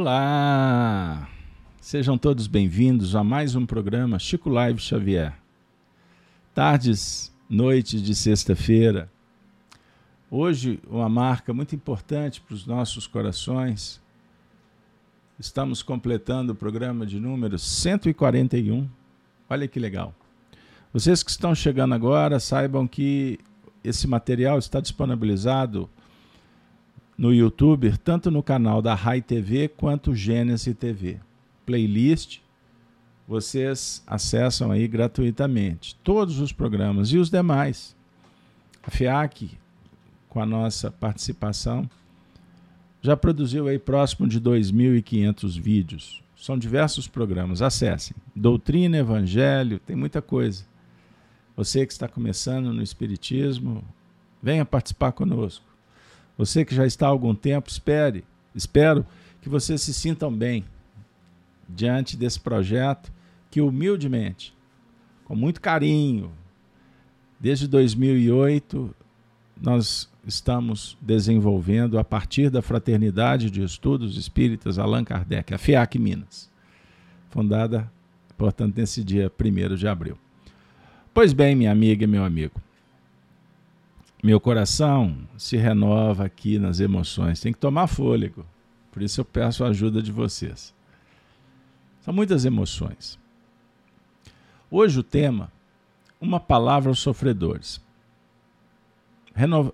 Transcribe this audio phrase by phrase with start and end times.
[0.00, 1.28] Olá!
[1.80, 5.34] Sejam todos bem-vindos a mais um programa Chico Live Xavier.
[6.54, 9.10] Tardes, noites de sexta-feira.
[10.30, 14.00] Hoje, uma marca muito importante para os nossos corações.
[15.36, 18.88] Estamos completando o programa de número 141.
[19.50, 20.14] Olha que legal.
[20.92, 23.40] Vocês que estão chegando agora, saibam que
[23.82, 25.90] esse material está disponibilizado
[27.18, 31.18] no YouTube, tanto no canal da Rai TV quanto Gênesis TV.
[31.66, 32.38] Playlist,
[33.26, 37.96] vocês acessam aí gratuitamente todos os programas e os demais.
[38.82, 39.50] A FIAC,
[40.28, 41.90] com a nossa participação,
[43.02, 46.22] já produziu aí próximo de 2.500 vídeos.
[46.36, 47.60] São diversos programas.
[47.60, 48.16] Acessem.
[48.34, 50.64] Doutrina, Evangelho, tem muita coisa.
[51.56, 53.84] Você que está começando no Espiritismo,
[54.40, 55.67] venha participar conosco.
[56.38, 58.24] Você que já está há algum tempo, espere,
[58.54, 59.04] espero
[59.42, 60.64] que vocês se sintam bem
[61.68, 63.12] diante desse projeto
[63.50, 64.54] que humildemente,
[65.24, 66.30] com muito carinho,
[67.40, 68.94] desde 2008
[69.60, 76.48] nós estamos desenvolvendo a partir da Fraternidade de Estudos Espíritas Allan Kardec, a FIAC Minas,
[77.30, 77.90] fundada,
[78.36, 80.16] portanto, nesse dia 1 de abril.
[81.12, 82.60] Pois bem, minha amiga e meu amigo,
[84.22, 87.40] meu coração se renova aqui nas emoções.
[87.40, 88.44] Tem que tomar fôlego.
[88.90, 90.74] Por isso eu peço a ajuda de vocês.
[92.00, 93.18] São muitas emoções.
[94.70, 95.52] Hoje o tema,
[96.20, 97.80] uma palavra aos sofredores.
[99.34, 99.72] Renova...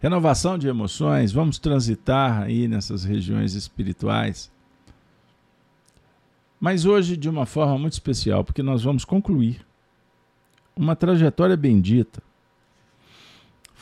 [0.00, 4.50] Renovação de emoções, vamos transitar aí nessas regiões espirituais.
[6.58, 9.64] Mas hoje de uma forma muito especial, porque nós vamos concluir
[10.74, 12.20] uma trajetória bendita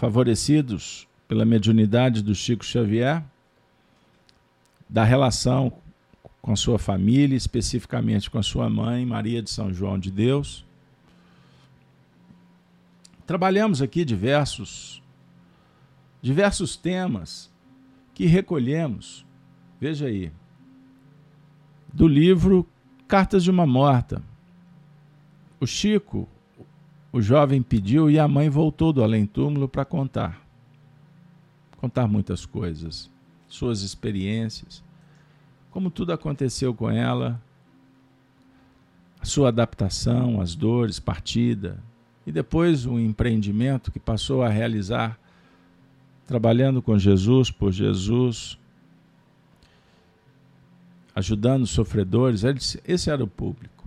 [0.01, 3.23] favorecidos pela mediunidade do Chico Xavier,
[4.89, 5.71] da relação
[6.41, 10.65] com sua família, especificamente com a sua mãe, Maria de São João de Deus.
[13.27, 15.03] Trabalhamos aqui diversos
[16.23, 17.51] diversos temas
[18.15, 19.27] que recolhemos.
[19.79, 20.33] Veja aí.
[21.93, 22.67] Do livro
[23.07, 24.23] Cartas de uma Morta.
[25.61, 26.27] O Chico
[27.13, 30.41] o jovem pediu e a mãe voltou do além-túmulo para contar.
[31.77, 33.11] Contar muitas coisas,
[33.49, 34.83] suas experiências,
[35.71, 37.41] como tudo aconteceu com ela,
[39.21, 41.83] a sua adaptação, as dores, partida,
[42.27, 45.19] e depois um empreendimento que passou a realizar
[46.27, 48.57] trabalhando com Jesus, por Jesus,
[51.13, 52.45] ajudando sofredores.
[52.87, 53.85] Esse era o público.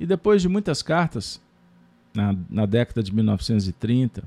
[0.00, 1.40] E depois de muitas cartas,
[2.14, 4.22] na, na década de 1930.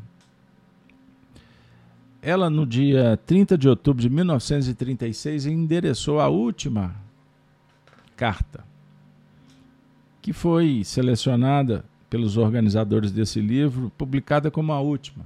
[2.21, 6.95] Ela, no dia 30 de outubro de 1936, endereçou a última
[8.15, 8.63] carta,
[10.21, 15.25] que foi selecionada pelos organizadores desse livro, publicada como a última.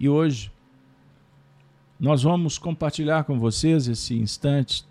[0.00, 0.50] E hoje
[2.00, 4.86] nós vamos compartilhar com vocês esse instante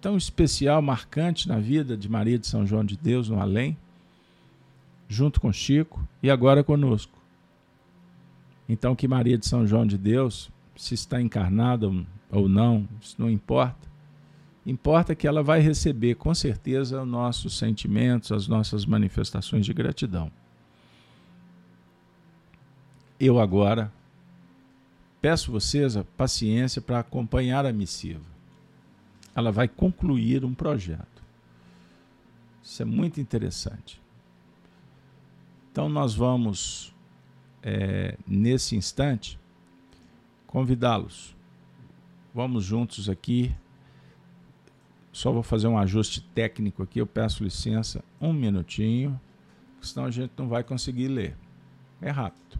[0.00, 3.76] tão especial, marcante na vida de Maria de São João de Deus no além
[5.08, 7.18] junto com Chico e agora conosco.
[8.68, 11.90] Então, que Maria de São João de Deus, se está encarnada
[12.30, 13.88] ou não, isso não importa.
[14.66, 20.30] Importa que ela vai receber com certeza os nossos sentimentos, as nossas manifestações de gratidão.
[23.18, 23.90] Eu agora
[25.22, 28.24] peço vocês a paciência para acompanhar a missiva.
[29.34, 31.22] Ela vai concluir um projeto.
[32.62, 33.98] Isso é muito interessante.
[35.78, 36.92] Então, nós vamos,
[37.62, 39.38] é, nesse instante,
[40.44, 41.36] convidá-los.
[42.34, 43.54] Vamos juntos aqui.
[45.12, 46.98] Só vou fazer um ajuste técnico aqui.
[46.98, 49.20] Eu peço licença um minutinho,
[49.80, 51.36] senão a gente não vai conseguir ler.
[52.02, 52.58] É rápido.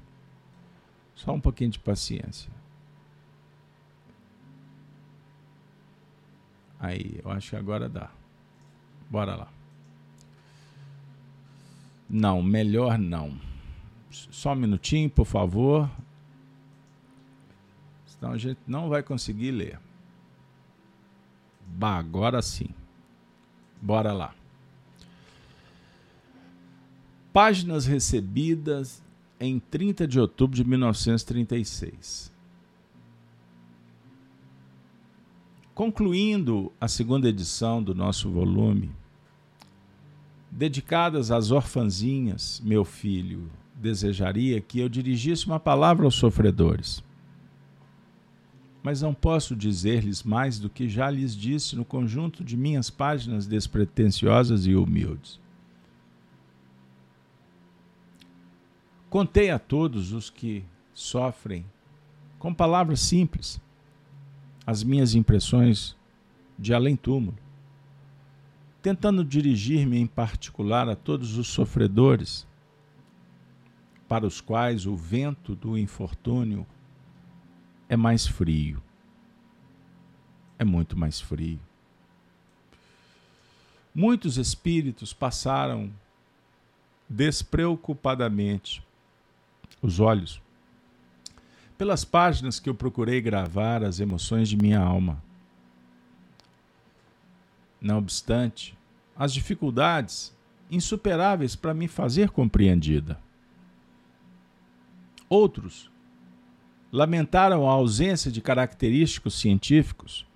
[1.17, 2.53] Só um pouquinho de paciência.
[6.79, 8.13] Aí, eu acho que agora dá.
[9.11, 9.58] Bora lá.
[12.09, 13.39] Não, melhor não.
[14.11, 15.91] Só um minutinho, por favor.
[18.07, 19.79] Senão a gente não vai conseguir ler.
[21.67, 22.71] Bah, agora sim.
[23.81, 24.35] Bora lá.
[27.33, 29.03] Páginas recebidas
[29.39, 32.33] em 30 de outubro de 1936.
[35.75, 38.91] Concluindo a segunda edição do nosso volume,
[40.51, 47.03] dedicadas às orfanzinhas, meu filho desejaria que eu dirigisse uma palavra aos sofredores.
[48.83, 53.47] mas não posso dizer-lhes mais do que já lhes disse no conjunto de minhas páginas
[53.47, 55.39] despretensiosas e humildes.
[59.11, 60.65] Contei a todos os que
[60.95, 61.65] sofrem,
[62.39, 63.61] com palavras simples,
[64.67, 65.97] as minhas impressões
[66.59, 67.37] de além-túmulo,
[68.83, 72.47] tentando dirigir-me em particular a todos os sofredores,
[74.09, 76.67] para os quais o vento do infortúnio
[77.89, 78.83] é mais frio.
[80.59, 81.61] É muito mais frio.
[83.95, 85.93] Muitos espíritos passaram
[87.09, 88.83] despreocupadamente
[89.83, 90.41] os olhos
[91.77, 95.23] pelas páginas que eu procurei gravar as emoções de minha alma.
[97.81, 98.77] Não obstante,
[99.17, 100.37] as dificuldades
[100.71, 103.19] insuperáveis para me fazer compreendida.
[105.29, 105.91] Outros
[106.91, 110.27] lamentaram a ausência de característicos científicos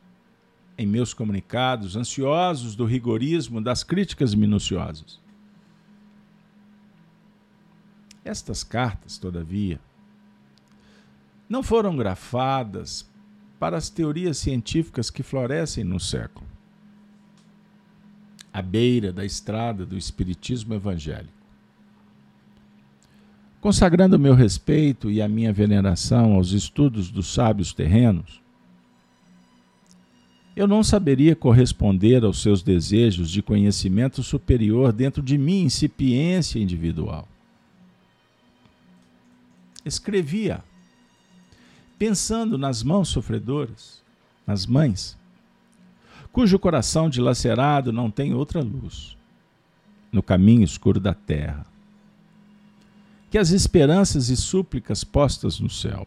[0.76, 5.20] em meus comunicados, ansiosos do rigorismo das críticas minuciosas.
[8.24, 9.80] Estas cartas, todavia,
[11.48, 13.08] não foram grafadas
[13.58, 16.46] para as teorias científicas que florescem no século,
[18.52, 21.32] à beira da estrada do espiritismo evangélico.
[23.60, 28.42] Consagrando meu respeito e a minha veneração aos estudos dos sábios terrenos,
[30.54, 37.26] eu não saberia corresponder aos seus desejos de conhecimento superior dentro de minha incipiência individual.
[39.84, 40.62] Escrevia,
[41.98, 44.02] pensando nas mãos sofredoras,
[44.46, 45.16] nas mães,
[46.32, 49.16] cujo coração dilacerado não tem outra luz,
[50.10, 51.66] no caminho escuro da terra,
[53.30, 56.06] que as esperanças e súplicas postas no céu.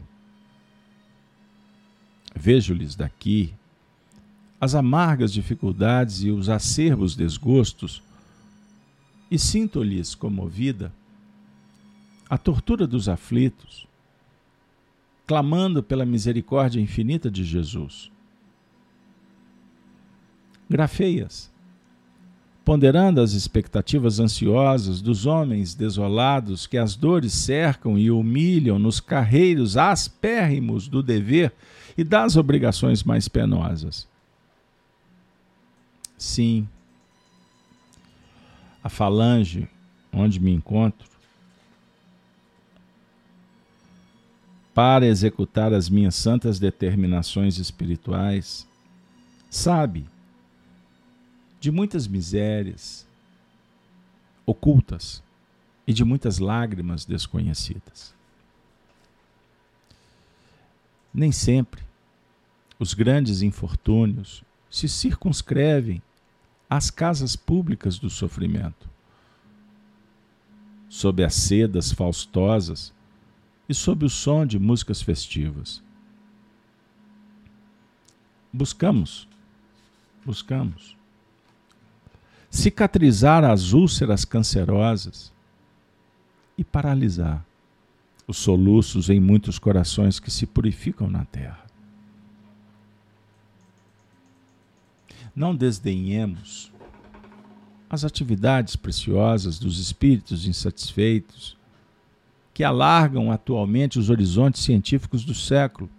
[2.35, 3.53] Vejo-lhes daqui
[4.59, 8.01] as amargas dificuldades e os acerbos desgostos,
[9.29, 10.91] e sinto-lhes comovida
[12.29, 13.87] a tortura dos aflitos,
[15.27, 18.11] clamando pela misericórdia infinita de Jesus.
[20.69, 21.51] Grafeias,
[22.63, 29.77] ponderando as expectativas ansiosas dos homens desolados que as dores cercam e humilham nos carreiros
[29.77, 31.53] aspérrimos do dever
[31.97, 34.07] e das obrigações mais penosas.
[36.17, 36.67] Sim,
[38.83, 39.67] a falange
[40.11, 41.15] onde me encontro
[44.73, 48.67] para executar as minhas santas determinações espirituais,
[49.49, 50.05] sabe
[51.59, 53.05] de muitas misérias
[54.45, 55.23] ocultas
[55.87, 58.13] e de muitas lágrimas desconhecidas.
[61.13, 61.83] Nem sempre
[62.77, 66.01] os grandes infortúnios se circunscrevem
[66.69, 68.89] às casas públicas do sofrimento.
[70.89, 72.93] Sob as sedas faustosas
[73.67, 75.81] e sob o som de músicas festivas.
[78.51, 79.27] Buscamos,
[80.25, 80.95] buscamos
[82.55, 85.33] cicatrizar as úlceras cancerosas
[86.57, 87.45] e paralisar
[88.25, 91.65] os soluços em muitos corações que se purificam na terra.
[95.35, 96.71] Não desdenhemos
[97.89, 101.57] as atividades preciosas dos espíritos insatisfeitos
[102.53, 105.89] que alargam atualmente os horizontes científicos do século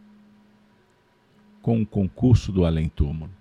[1.61, 3.36] com o concurso do além-túmulo.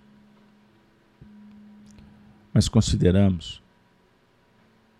[2.56, 3.62] Mas consideramos,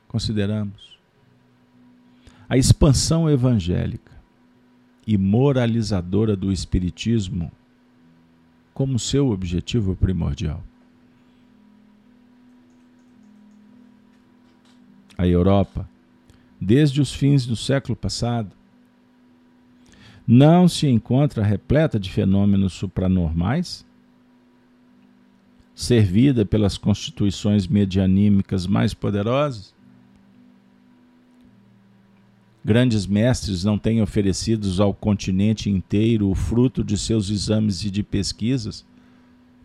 [0.09, 0.99] consideramos
[2.47, 4.13] a expansão evangélica
[5.07, 7.51] e moralizadora do Espiritismo
[8.75, 10.63] como seu objetivo primordial.
[15.17, 15.89] a Europa,
[16.61, 18.55] desde os fins do século passado,
[20.27, 23.87] não se encontra repleta de fenômenos supranormais,
[25.77, 29.75] servida pelas constituições medianímicas mais poderosas?
[32.65, 38.03] Grandes mestres não têm oferecido ao continente inteiro o fruto de seus exames e de
[38.03, 38.87] pesquisas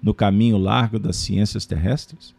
[0.04, 2.36] no caminho largo das ciências terrestres?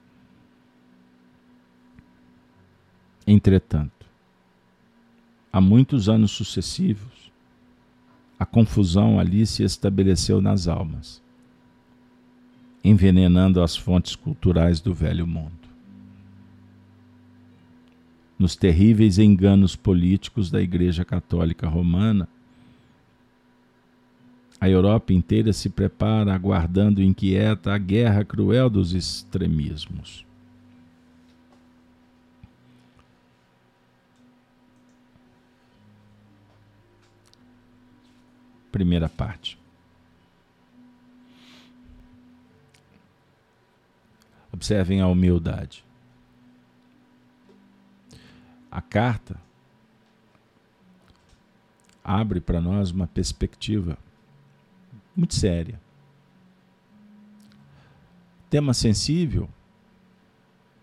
[3.27, 4.07] Entretanto,
[5.51, 7.33] há muitos anos sucessivos,
[8.39, 11.22] a confusão ali se estabeleceu nas almas,
[12.85, 15.53] envenenando as fontes culturais do velho mundo.
[18.39, 22.29] Nos terríveis enganos políticos da Igreja Católica Romana,
[24.63, 30.25] A Europa inteira se prepara, aguardando inquieta a guerra cruel dos extremismos.
[38.71, 39.59] Primeira parte.
[44.53, 45.85] Observem a humildade.
[48.71, 49.41] A carta
[52.05, 53.97] abre para nós uma perspectiva
[55.17, 55.81] muito séria.
[58.51, 59.49] Tema sensível,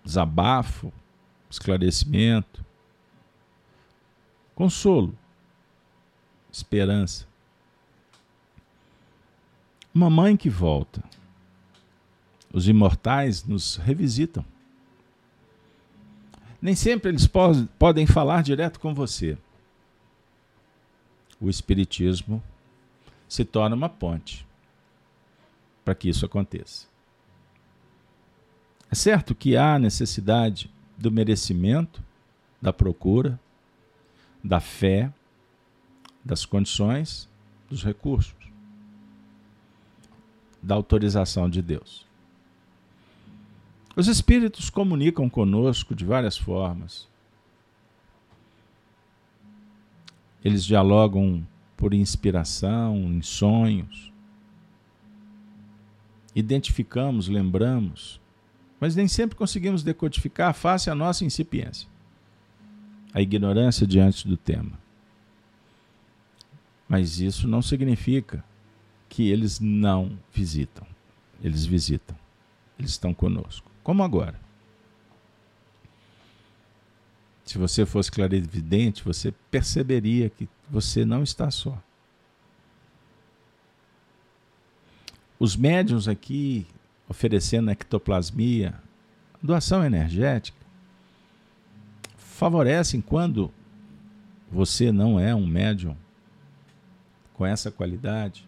[0.03, 0.91] desabafo,
[1.49, 2.65] esclarecimento,
[4.55, 5.17] consolo,
[6.51, 7.27] esperança.
[9.93, 11.03] Uma mãe que volta.
[12.51, 14.44] Os imortais nos revisitam.
[16.62, 19.38] Nem sempre eles po podem falar direto com você.
[21.39, 22.44] O Espiritismo
[23.27, 24.46] se torna uma ponte
[25.86, 26.88] para que isso aconteça.
[28.91, 32.03] É certo que há necessidade do merecimento,
[32.62, 33.39] da procura,
[34.44, 35.13] da fé,
[36.25, 37.29] das condições,
[37.70, 38.36] dos recursos,
[40.62, 42.09] da autorização de Deus.
[43.96, 47.08] Os espíritos comunicam conosco de várias formas.
[50.43, 54.12] Eles dialogam por inspiração, em sonhos.
[56.36, 58.22] Identificamos, lembramos,
[58.79, 61.89] mas nem sempre conseguimos decodificar face à nossa incipiência,
[63.13, 64.79] a ignorância diante do tema.
[66.88, 68.43] Mas isso não significa
[69.10, 70.88] que eles não visitam.
[71.43, 72.17] Eles visitam.
[72.77, 74.39] Eles estão conosco como agora.
[77.43, 81.75] Se você fosse clarividente, você perceberia que você não está só.
[85.39, 86.67] Os médiums aqui
[87.08, 88.79] oferecendo ectoplasmia,
[89.41, 90.63] doação energética,
[92.15, 93.51] favorecem quando
[94.51, 95.98] você não é um médium
[97.34, 98.48] com essa qualidade.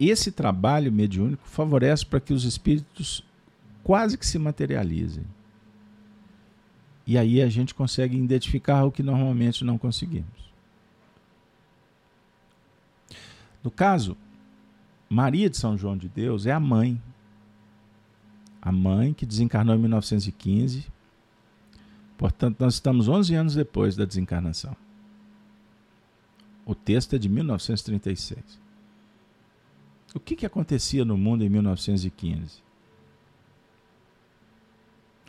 [0.00, 3.22] Esse trabalho mediúnico favorece para que os espíritos
[3.84, 5.24] quase que se materializem.
[7.06, 10.52] E aí a gente consegue identificar o que normalmente não conseguimos.
[13.62, 14.16] No caso,
[15.08, 17.00] Maria de São João de Deus é a mãe.
[18.60, 20.86] A mãe que desencarnou em 1915.
[22.16, 24.74] Portanto, nós estamos 11 anos depois da desencarnação.
[26.64, 28.58] O texto é de 1936.
[30.14, 32.63] O que, que acontecia no mundo em 1915?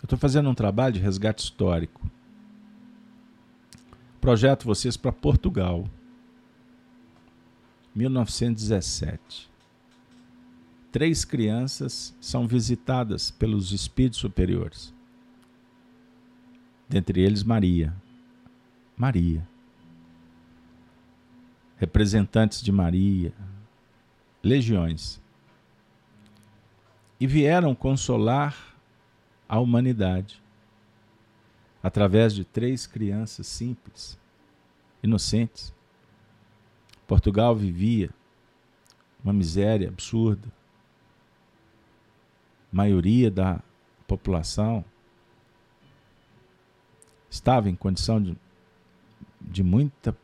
[0.05, 1.99] Eu estou fazendo um trabalho de resgate histórico.
[4.21, 5.89] Projeto vocês para Portugal.
[7.95, 9.49] 1917.
[10.91, 14.93] Três crianças são visitadas pelos espíritos superiores.
[16.87, 17.91] Dentre eles, Maria.
[18.95, 19.47] Maria.
[21.77, 23.33] Representantes de Maria.
[24.43, 25.19] Legiões.
[27.19, 28.74] E vieram consolar
[29.47, 30.41] a humanidade
[31.85, 34.17] através de três crianças simples,
[35.03, 35.71] inocentes.
[37.05, 38.09] Portugal vivia
[39.23, 40.47] uma miséria absurda.
[42.73, 43.61] A maioria da
[44.07, 44.83] população
[47.29, 48.35] estava em condição de,
[49.39, 50.17] de muita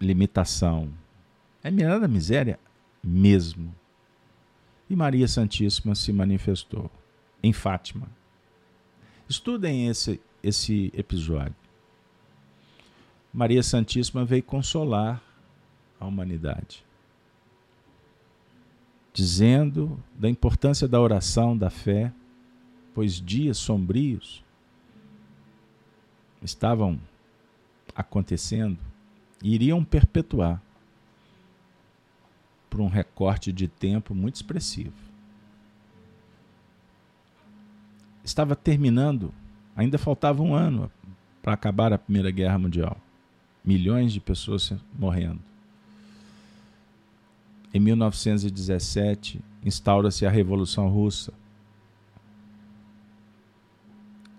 [0.00, 0.92] limitação.
[1.62, 2.60] É mirada miséria
[3.02, 3.74] mesmo.
[4.88, 6.90] E Maria Santíssima se manifestou
[7.42, 8.08] em Fátima.
[9.28, 11.54] Estudem esse, esse episódio.
[13.32, 15.22] Maria Santíssima veio consolar
[15.98, 16.84] a humanidade,
[19.12, 22.12] dizendo da importância da oração, da fé,
[22.94, 24.44] pois dias sombrios
[26.42, 27.00] estavam
[27.94, 28.78] acontecendo
[29.42, 30.62] e iriam perpetuar
[32.74, 34.96] por um recorte de tempo muito expressivo.
[38.24, 39.32] Estava terminando,
[39.76, 40.90] ainda faltava um ano
[41.40, 42.96] para acabar a Primeira Guerra Mundial.
[43.64, 45.38] Milhões de pessoas morrendo.
[47.72, 51.32] Em 1917, instaura-se a Revolução Russa.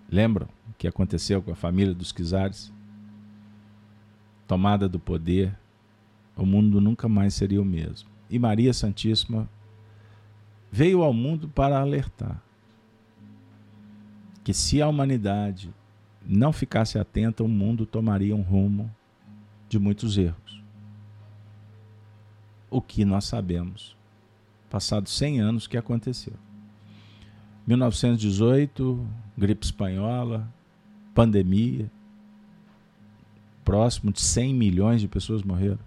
[0.10, 2.70] Lembram o que aconteceu com a família dos czares?
[4.46, 5.58] Tomada do poder,
[6.36, 9.50] o mundo nunca mais seria o mesmo e Maria Santíssima
[10.72, 12.41] veio ao mundo para alertar
[14.44, 15.74] que se a humanidade
[16.24, 18.94] não ficasse atenta, o mundo tomaria um rumo
[19.67, 20.63] de muitos erros.
[22.70, 23.96] o que nós sabemos.
[24.70, 26.34] Passados 100 anos, que aconteceu?
[27.65, 30.48] 1918, gripe espanhola,
[31.13, 31.89] pandemia,
[33.63, 35.79] próximo de 100 milhões de pessoas morreram.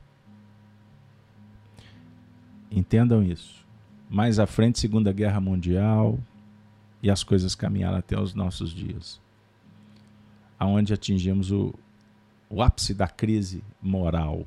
[2.71, 3.67] Entendam isso.
[4.09, 6.19] Mais à frente, Segunda Guerra Mundial,
[7.03, 9.21] e as coisas caminharam até os nossos dias,
[10.59, 11.75] aonde atingimos o,
[12.49, 14.45] o ápice da crise moral,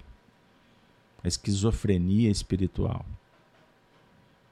[1.23, 3.05] a esquizofrenia espiritual.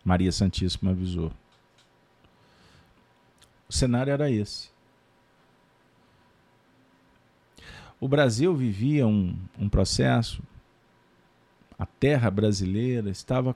[0.03, 1.31] Maria Santíssima avisou.
[3.67, 4.69] O cenário era esse.
[7.99, 10.41] O Brasil vivia um, um processo,
[11.79, 13.55] a terra brasileira estava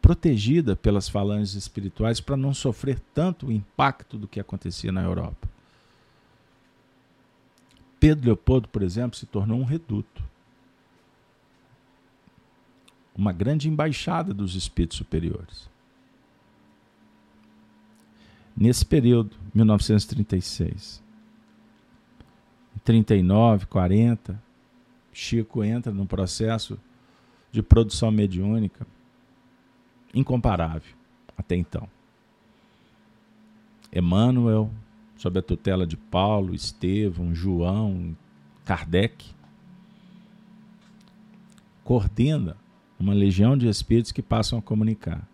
[0.00, 5.46] protegida pelas falanges espirituais para não sofrer tanto o impacto do que acontecia na Europa.
[8.00, 10.22] Pedro Leopoldo, por exemplo, se tornou um reduto.
[13.14, 15.68] Uma grande embaixada dos espíritos superiores.
[18.56, 21.02] Nesse período, 1936,
[22.84, 24.45] 39, 40,
[25.18, 26.78] Chico entra num processo
[27.50, 28.86] de produção mediúnica
[30.12, 30.94] incomparável
[31.38, 31.88] até então.
[33.90, 34.70] Emmanuel,
[35.16, 38.14] sob a tutela de Paulo, Estevão, João,
[38.66, 39.24] Kardec,
[41.82, 42.54] coordena
[43.00, 45.26] uma legião de espíritos que passam a comunicar.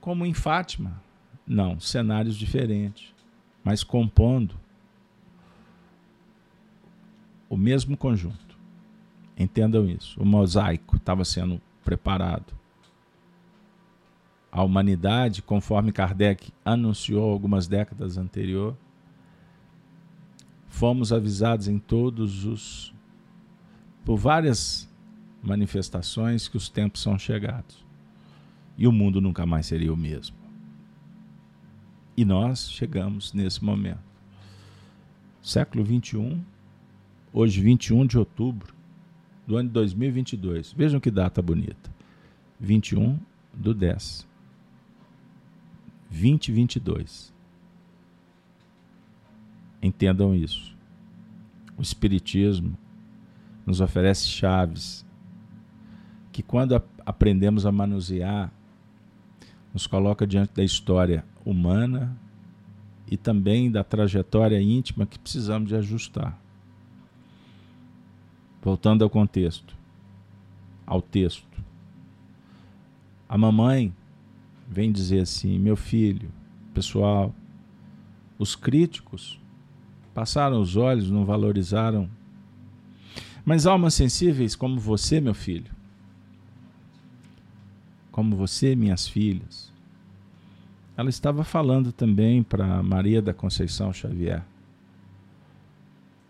[0.00, 1.02] Como em Fátima,
[1.46, 3.12] não, cenários diferentes,
[3.62, 4.63] mas compondo
[7.54, 8.58] o mesmo conjunto.
[9.38, 10.20] Entendam isso.
[10.20, 12.52] O mosaico estava sendo preparado.
[14.50, 18.76] A humanidade, conforme Kardec anunciou algumas décadas anterior,
[20.66, 22.92] fomos avisados em todos os
[24.04, 24.92] por várias
[25.40, 27.84] manifestações que os tempos são chegados.
[28.76, 30.36] E o mundo nunca mais seria o mesmo.
[32.16, 34.02] E nós chegamos nesse momento.
[35.40, 36.42] Século 21,
[37.34, 38.72] hoje 21 de outubro
[39.44, 40.72] do ano de 2022.
[40.72, 41.92] Vejam que data bonita.
[42.60, 43.18] 21
[43.52, 44.26] do 10.
[46.08, 47.34] 2022.
[49.82, 50.74] Entendam isso.
[51.76, 52.78] O Espiritismo
[53.66, 55.04] nos oferece chaves
[56.30, 58.52] que, quando aprendemos a manusear,
[59.72, 62.16] nos coloca diante da história humana
[63.10, 66.43] e também da trajetória íntima que precisamos de ajustar.
[68.64, 69.76] Voltando ao contexto,
[70.86, 71.62] ao texto.
[73.28, 73.94] A mamãe
[74.66, 76.32] vem dizer assim: meu filho,
[76.72, 77.34] pessoal,
[78.38, 79.38] os críticos
[80.14, 82.08] passaram os olhos, não valorizaram.
[83.44, 85.70] Mas almas sensíveis como você, meu filho,
[88.10, 89.70] como você, minhas filhas,
[90.96, 94.42] ela estava falando também para Maria da Conceição Xavier.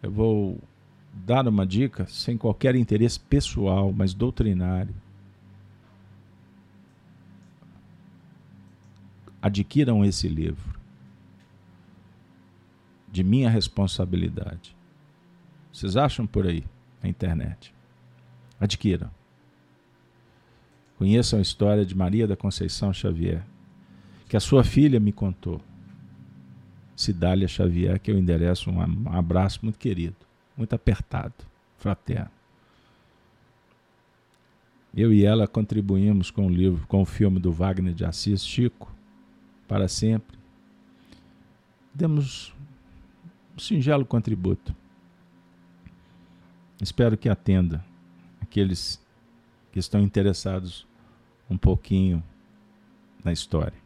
[0.02, 0.58] Eu vou
[1.14, 4.94] dar uma dica sem qualquer interesse pessoal, mas doutrinário.
[9.40, 10.74] Adquiram esse livro.
[13.10, 14.76] De minha responsabilidade.
[15.72, 16.64] Vocês acham por aí,
[17.02, 17.72] na internet?
[18.58, 19.10] Adquiram.
[20.98, 23.44] Conheçam a história de Maria da Conceição Xavier,
[24.28, 25.60] que a sua filha me contou.
[26.96, 30.16] Cidália Xavier, que eu endereço um abraço muito querido
[30.56, 31.34] muito apertado,
[31.78, 32.30] fraterno.
[34.96, 38.94] Eu e ela contribuímos com o livro, com o filme do Wagner de Assis, Chico,
[39.66, 40.38] para sempre.
[41.92, 42.54] Demos
[43.56, 44.74] um singelo contributo.
[46.80, 47.84] Espero que atenda
[48.40, 49.02] aqueles
[49.72, 50.86] que estão interessados
[51.50, 52.22] um pouquinho
[53.24, 53.76] na história.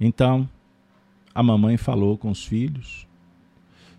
[0.00, 0.48] Então,
[1.32, 3.06] a mamãe falou com os filhos,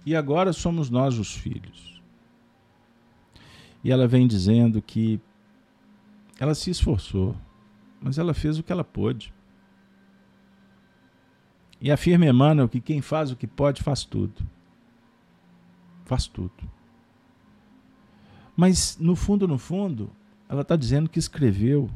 [0.06, 2.02] e agora somos nós os filhos.
[3.84, 5.20] E ela vem dizendo que
[6.40, 7.36] ela se esforçou,
[8.02, 9.34] mas ela fez o que ela pôde.
[11.80, 14.42] E afirma Emmanuel que quem faz o que pode faz tudo.
[16.06, 16.72] Faz tudo.
[18.56, 20.10] Mas no fundo, no fundo,
[20.48, 21.90] ela está dizendo que escreveu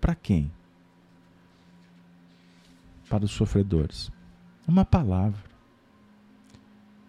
[0.00, 0.50] para quem?
[3.08, 4.10] Para os sofredores.
[4.66, 5.43] Uma palavra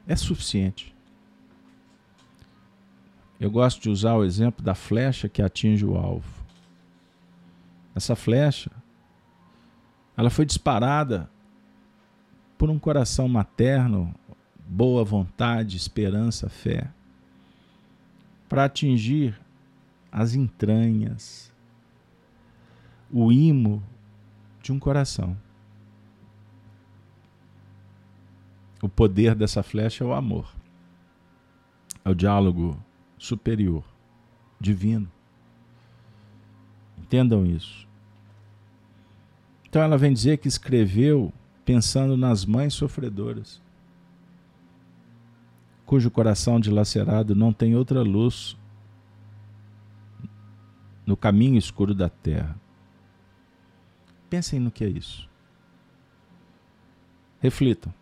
[0.07, 0.95] é suficiente.
[3.39, 6.45] Eu gosto de usar o exemplo da flecha que atinge o alvo.
[7.93, 8.71] Essa flecha,
[10.15, 11.29] ela foi disparada
[12.57, 14.13] por um coração materno,
[14.65, 16.89] boa vontade, esperança, fé.
[18.47, 19.37] para atingir
[20.11, 21.51] as entranhas,
[23.11, 23.83] o imo
[24.61, 25.35] de um coração.
[28.81, 30.53] O poder dessa flecha é o amor,
[32.03, 32.77] é o diálogo
[33.17, 33.83] superior,
[34.59, 35.11] divino.
[36.97, 37.87] Entendam isso.
[39.67, 41.33] Então ela vem dizer que escreveu
[41.63, 43.61] pensando nas mães sofredoras,
[45.85, 48.57] cujo coração dilacerado não tem outra luz
[51.05, 52.55] no caminho escuro da terra.
[54.29, 55.29] Pensem no que é isso.
[57.39, 57.93] Reflitam.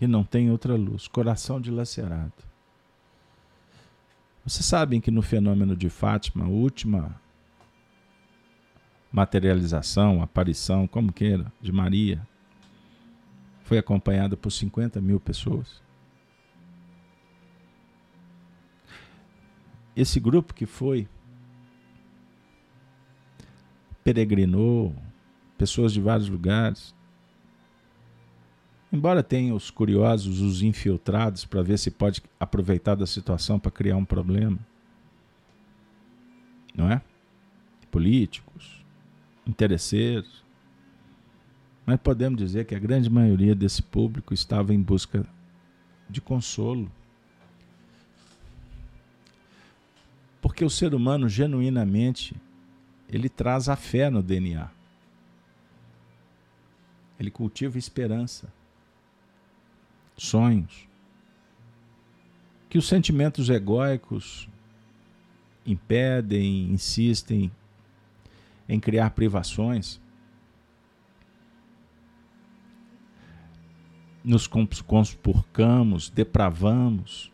[0.00, 2.32] E não tem outra luz, coração dilacerado.
[4.44, 7.20] Vocês sabem que no fenômeno de Fátima, a última
[9.10, 12.26] materialização, aparição, como queira, de Maria,
[13.64, 15.82] foi acompanhada por 50 mil pessoas.
[19.94, 21.08] Esse grupo que foi
[24.02, 24.94] peregrinou,
[25.58, 26.94] pessoas de vários lugares.
[28.90, 33.96] Embora tenha os curiosos, os infiltrados, para ver se pode aproveitar da situação para criar
[33.96, 34.58] um problema.
[36.74, 37.02] Não é?
[37.90, 38.82] Políticos,
[39.46, 40.42] interesseiros.
[41.84, 45.26] Mas podemos dizer que a grande maioria desse público estava em busca
[46.08, 46.90] de consolo.
[50.40, 52.34] Porque o ser humano genuinamente
[53.08, 54.70] ele traz a fé no DNA.
[57.18, 58.52] Ele cultiva esperança,
[60.18, 60.86] sonhos.
[62.68, 64.48] Que os sentimentos egóicos
[65.64, 67.50] impedem, insistem
[68.68, 70.00] em criar privações,
[74.22, 77.32] nos conspurcamos, depravamos,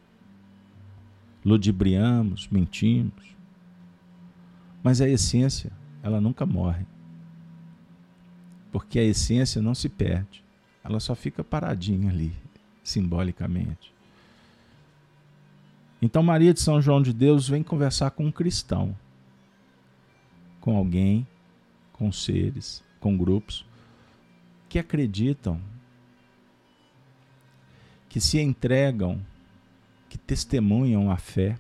[1.45, 3.35] ludibriamos, mentimos.
[4.83, 6.87] Mas a essência, ela nunca morre.
[8.71, 10.45] Porque a essência não se perde.
[10.85, 12.33] Ela só fica paradinha ali,
[12.85, 13.93] simbolicamente.
[16.01, 18.95] Então Maria de São João de Deus vem conversar com um cristão,
[20.61, 21.27] com alguém,
[21.95, 23.65] com seres, com grupos
[24.69, 25.61] que acreditam,
[28.09, 29.21] que se entregam,
[30.09, 31.59] que testemunham a fé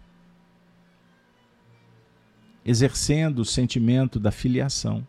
[2.64, 5.06] exercendo o sentimento da filiação.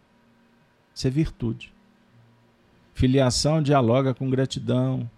[0.94, 1.74] Isso é virtude.
[2.94, 5.10] Filiação dialoga com gratidão,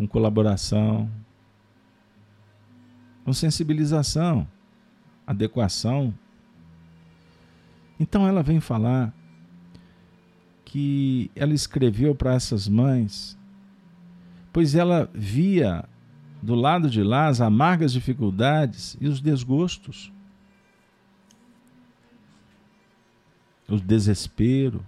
[0.00, 1.10] com colaboração,
[3.22, 4.48] com sensibilização,
[5.26, 6.14] adequação.
[7.98, 9.12] Então ela vem falar
[10.64, 13.38] que ela escreveu para essas mães,
[14.50, 15.84] pois ela via
[16.40, 20.10] do lado de lá as amargas dificuldades e os desgostos
[23.68, 24.82] o desespero.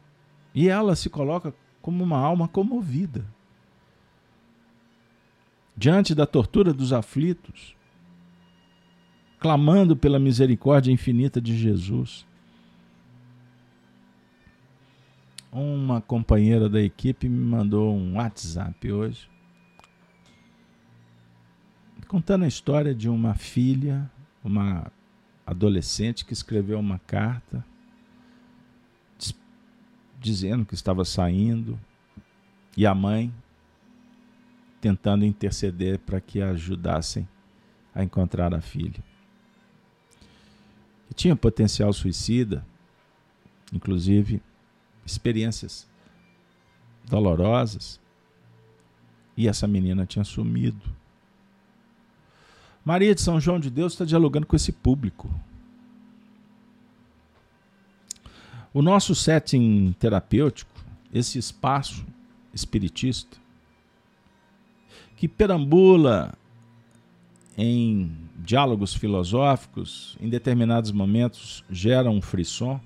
[0.54, 3.26] E ela se coloca como uma alma comovida.
[5.76, 7.74] Diante da tortura dos aflitos,
[9.40, 12.26] clamando pela misericórdia infinita de Jesus.
[15.50, 19.28] Uma companheira da equipe me mandou um WhatsApp hoje,
[22.06, 24.10] contando a história de uma filha,
[24.44, 24.90] uma
[25.46, 27.64] adolescente que escreveu uma carta
[30.22, 31.78] dizendo que estava saindo,
[32.76, 33.34] e a mãe
[34.82, 37.26] tentando interceder para que a ajudassem
[37.94, 39.00] a encontrar a filha.
[41.06, 42.66] Que tinha potencial suicida,
[43.72, 44.42] inclusive
[45.06, 45.88] experiências
[47.04, 48.00] dolorosas,
[49.36, 50.82] e essa menina tinha sumido.
[52.84, 55.32] Maria de São João de Deus está dialogando com esse público.
[58.74, 60.72] O nosso setting terapêutico,
[61.12, 62.04] esse espaço
[62.52, 63.41] espiritista,
[65.22, 66.34] que perambula
[67.56, 72.80] em diálogos filosóficos, em determinados momentos gera um frisson,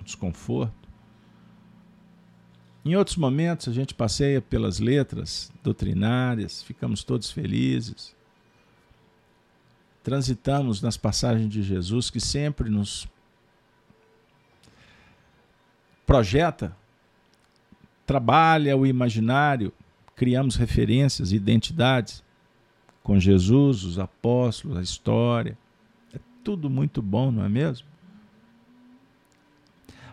[0.00, 0.88] um desconforto.
[2.84, 8.12] Em outros momentos a gente passeia pelas letras doutrinárias, ficamos todos felizes.
[10.02, 13.06] Transitamos nas passagens de Jesus que sempre nos
[16.04, 16.76] projeta,
[18.04, 19.72] trabalha o imaginário,
[20.18, 22.24] criamos referências, identidades
[23.04, 25.56] com Jesus, os apóstolos, a história.
[26.12, 27.86] É tudo muito bom, não é mesmo?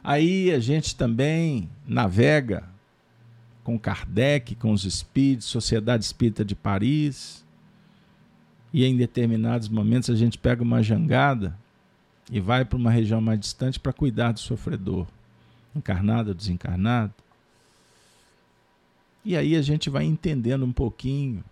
[0.03, 2.69] Aí a gente também navega
[3.63, 7.43] com Kardec, com os espíritos, Sociedade Espírita de Paris.
[8.71, 11.57] e em determinados momentos a gente pega uma jangada
[12.31, 15.07] e vai para uma região mais distante para cuidar do sofredor,
[15.75, 17.13] encarnado ou desencarnado.
[19.25, 21.43] E aí a gente vai entendendo um pouquinho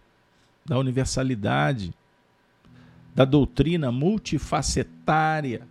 [0.64, 1.92] da universalidade,
[3.16, 5.68] da doutrina multifacetária,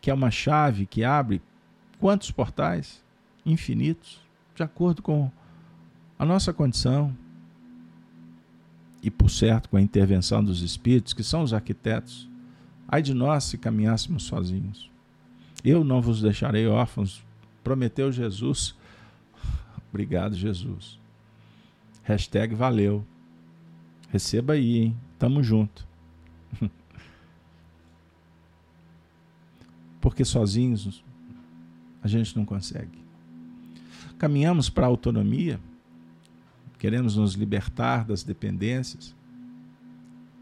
[0.00, 1.40] que é uma chave que abre
[2.00, 3.02] quantos portais?
[3.46, 4.20] Infinitos,
[4.54, 5.30] de acordo com
[6.18, 7.16] a nossa condição
[9.02, 12.28] e, por certo, com a intervenção dos espíritos, que são os arquitetos.
[12.88, 14.90] Ai de nós se caminhássemos sozinhos.
[15.64, 17.24] Eu não vos deixarei órfãos,
[17.62, 18.76] prometeu Jesus.
[19.90, 20.98] Obrigado, Jesus.
[22.02, 23.04] Hashtag valeu.
[24.10, 24.96] Receba aí, hein?
[25.18, 25.86] Tamo junto.
[30.00, 31.04] Porque sozinhos
[32.02, 32.98] a gente não consegue.
[34.18, 35.60] Caminhamos para a autonomia,
[36.78, 39.14] queremos nos libertar das dependências,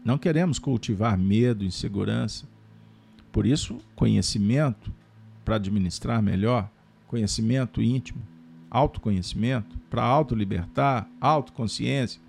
[0.03, 2.47] não queremos cultivar medo, insegurança.
[3.31, 4.91] Por isso, conhecimento
[5.43, 6.71] para administrar melhor,
[7.07, 8.21] conhecimento íntimo,
[8.69, 12.21] autoconhecimento para autolibertar, autoconsciência,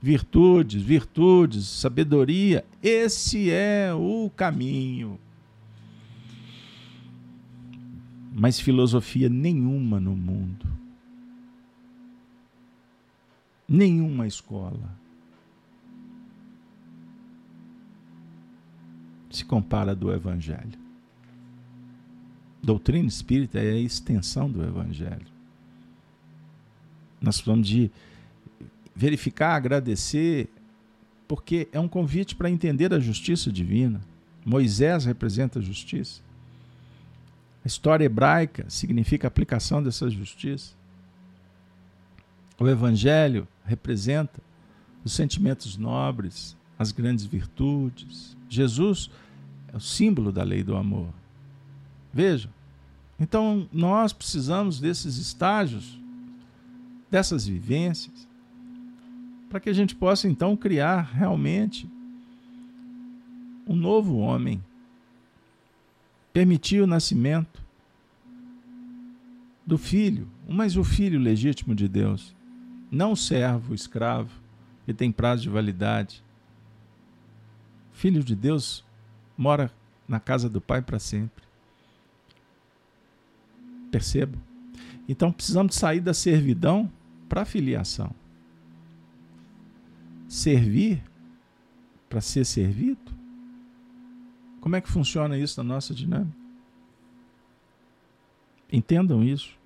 [0.00, 5.18] virtudes, virtudes, sabedoria, esse é o caminho.
[8.32, 10.66] Mas filosofia nenhuma no mundo,
[13.66, 14.96] nenhuma escola
[19.30, 20.78] se compara do Evangelho.
[22.62, 25.35] Doutrina espírita é a extensão do Evangelho.
[27.26, 27.90] Nós precisamos de
[28.94, 30.48] verificar, agradecer,
[31.26, 34.00] porque é um convite para entender a justiça divina.
[34.44, 36.22] Moisés representa a justiça.
[37.64, 40.72] A história hebraica significa a aplicação dessa justiça.
[42.60, 44.40] O Evangelho representa
[45.04, 48.36] os sentimentos nobres, as grandes virtudes.
[48.48, 49.10] Jesus
[49.72, 51.12] é o símbolo da lei do amor.
[52.14, 52.52] Vejam.
[53.18, 55.98] Então, nós precisamos desses estágios,
[57.10, 58.26] dessas vivências,
[59.48, 61.88] para que a gente possa então criar realmente
[63.66, 64.62] um novo homem.
[66.32, 67.62] Permitir o nascimento
[69.66, 72.34] do filho, mas o filho legítimo de Deus,
[72.90, 74.30] não servo, escravo,
[74.84, 76.22] que tem prazo de validade.
[77.92, 78.84] Filho de Deus
[79.36, 79.72] mora
[80.06, 81.42] na casa do Pai para sempre.
[83.90, 84.38] Percebo?
[85.08, 86.90] Então precisamos sair da servidão
[87.28, 88.10] para filiação.
[90.28, 91.02] Servir
[92.08, 93.14] para ser servido?
[94.60, 96.36] Como é que funciona isso na nossa dinâmica?
[98.72, 99.56] Entendam isso.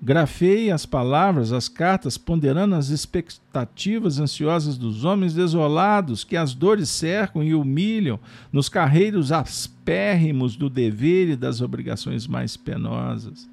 [0.00, 6.90] Grafeie as palavras, as cartas, ponderando as expectativas ansiosas dos homens desolados que as dores
[6.90, 8.20] cercam e humilham
[8.52, 13.48] nos carreiros aspérrimos do dever e das obrigações mais penosas.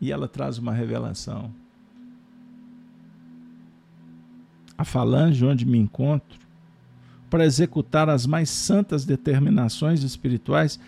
[0.00, 1.52] E ela traz uma revelação.
[4.76, 6.38] A falange onde me encontro,
[7.28, 10.78] para executar as mais santas determinações espirituais,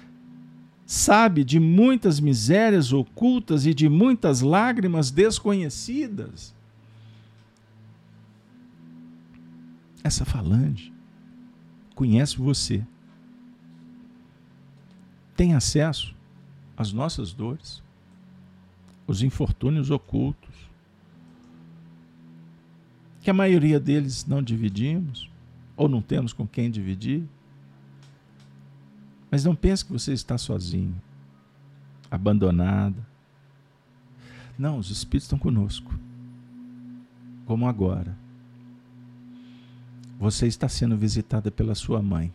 [0.87, 6.55] sabe de muitas misérias ocultas e de muitas lágrimas desconhecidas.
[10.03, 10.93] Essa falange
[11.95, 12.85] conhece você,
[15.37, 16.15] tem acesso
[16.77, 17.83] às nossas dores,
[19.11, 20.55] os infortúnios ocultos,
[23.21, 25.29] que a maioria deles não dividimos,
[25.77, 27.29] ou não temos com quem dividir.
[29.29, 30.95] Mas não pense que você está sozinho,
[32.09, 33.05] abandonada.
[34.57, 35.93] Não, os Espíritos estão conosco.
[37.47, 38.17] Como agora.
[40.21, 42.33] Você está sendo visitada pela sua mãe.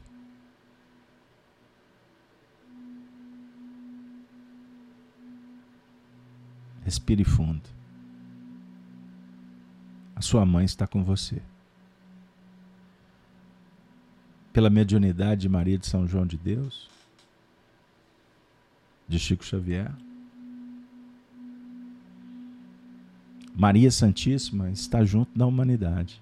[6.86, 7.64] Respire fundo.
[10.16, 11.42] A sua mãe está com você
[14.54, 16.90] pela mediunidade de Maria de São João de Deus,
[19.06, 19.92] de Chico Xavier.
[23.54, 26.22] Maria Santíssima está junto da humanidade.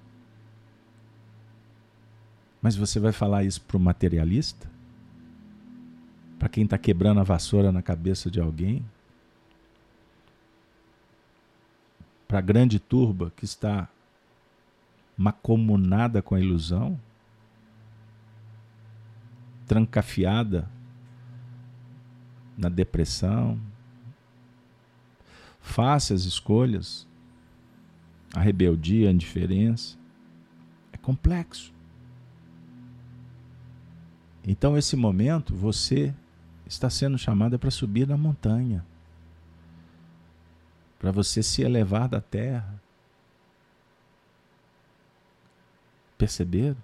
[2.59, 4.67] Mas você vai falar isso para o materialista?
[6.39, 8.83] Para quem está quebrando a vassoura na cabeça de alguém?
[12.33, 13.87] Para a grande turba que está
[15.15, 16.99] macomunada com a ilusão?
[19.67, 20.67] trancafiada
[22.57, 23.61] na depressão.
[25.61, 27.07] Faça as escolhas
[28.33, 29.95] a rebeldia, a indiferença.
[30.91, 31.71] É complexo.
[34.43, 36.11] Então, esse momento, você
[36.65, 38.83] está sendo chamada para subir na montanha,
[41.03, 42.81] para você se elevar da terra.
[46.17, 46.77] Perceberam?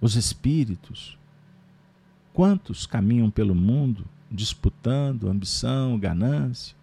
[0.00, 1.18] Os espíritos,
[2.32, 6.74] quantos caminham pelo mundo disputando ambição, ganância,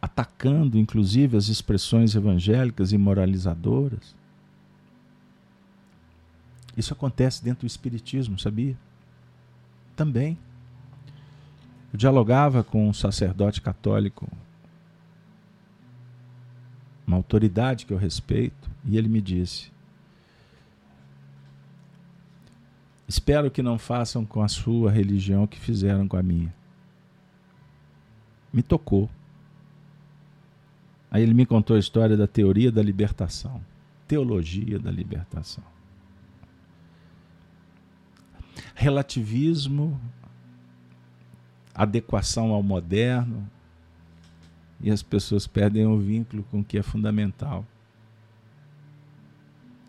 [0.00, 4.16] atacando inclusive as expressões evangélicas e moralizadoras.
[6.74, 8.74] Isso acontece dentro do Espiritismo, sabia?
[9.94, 10.38] Também.
[11.92, 14.28] Eu dialogava com um sacerdote católico,
[17.06, 19.72] uma autoridade que eu respeito, e ele me disse:
[23.06, 26.54] Espero que não façam com a sua religião o que fizeram com a minha.
[28.52, 29.08] Me tocou.
[31.10, 33.62] Aí ele me contou a história da teoria da libertação,
[34.06, 35.64] teologia da libertação.
[38.78, 40.00] relativismo,
[41.78, 43.48] adequação ao moderno,
[44.80, 47.64] e as pessoas perdem o vínculo com o que é fundamental.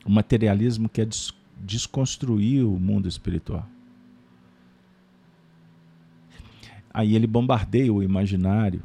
[0.05, 3.67] O materialismo quer des desconstruir o mundo espiritual.
[6.93, 8.81] Aí ele bombardeia o imaginário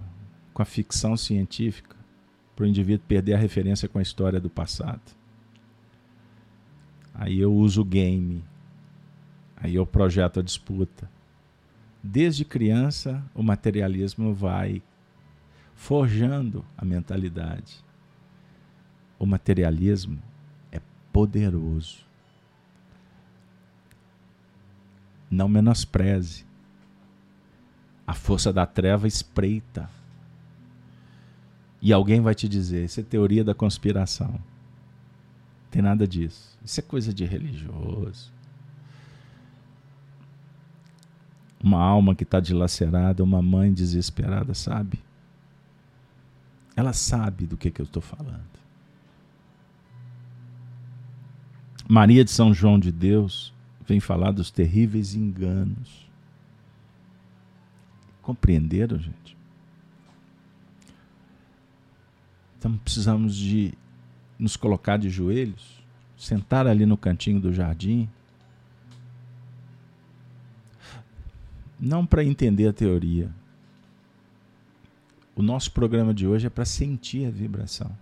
[0.53, 1.95] com a ficção científica
[2.57, 5.01] para o indivíduo perder a referência com a história do passado.
[7.14, 8.43] Aí eu uso o game,
[9.64, 11.11] Aí eu projeto a disputa.
[12.07, 14.83] Desde criança, o materialismo vai
[15.75, 17.83] forjando a mentalidade.
[19.19, 20.23] O materialismo
[20.71, 22.05] é poderoso.
[25.31, 26.45] Não menospreze.
[28.07, 29.88] A força da treva espreita.
[31.81, 34.38] E alguém vai te dizer: isso é teoria da conspiração.
[35.71, 36.59] Tem nada disso.
[36.62, 38.34] Isso é coisa de religioso.
[41.64, 45.03] Uma alma que está dilacerada, uma mãe desesperada, sabe?
[46.77, 48.44] Ela sabe do que, que eu estou falando.
[51.88, 53.55] Maria de São João de Deus
[53.87, 56.07] vem falar dos terríveis enganos.
[58.20, 59.35] Compreenderam, gente?
[62.59, 63.72] Então precisamos de
[64.38, 65.83] nos colocar de joelhos,
[66.14, 68.07] sentar ali no cantinho do jardim
[71.85, 73.31] não para entender a teoria.
[75.37, 77.94] O nosso programa de hoje é para sentir a vibração.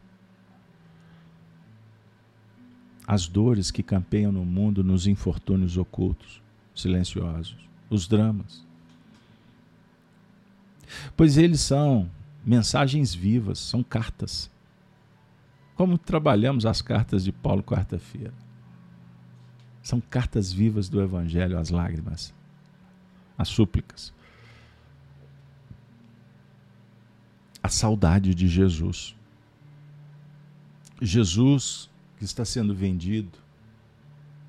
[3.06, 6.40] As dores que campeiam no mundo nos infortúnios ocultos,
[6.74, 7.56] silenciosos,
[7.90, 8.64] os dramas.
[11.16, 12.08] Pois eles são
[12.44, 14.48] mensagens vivas, são cartas.
[15.74, 18.32] Como trabalhamos as cartas de Paulo quarta-feira.
[19.82, 22.32] São cartas vivas do Evangelho, as lágrimas
[23.42, 24.14] as súplicas.
[27.62, 29.16] A saudade de Jesus.
[31.00, 33.36] Jesus que está sendo vendido,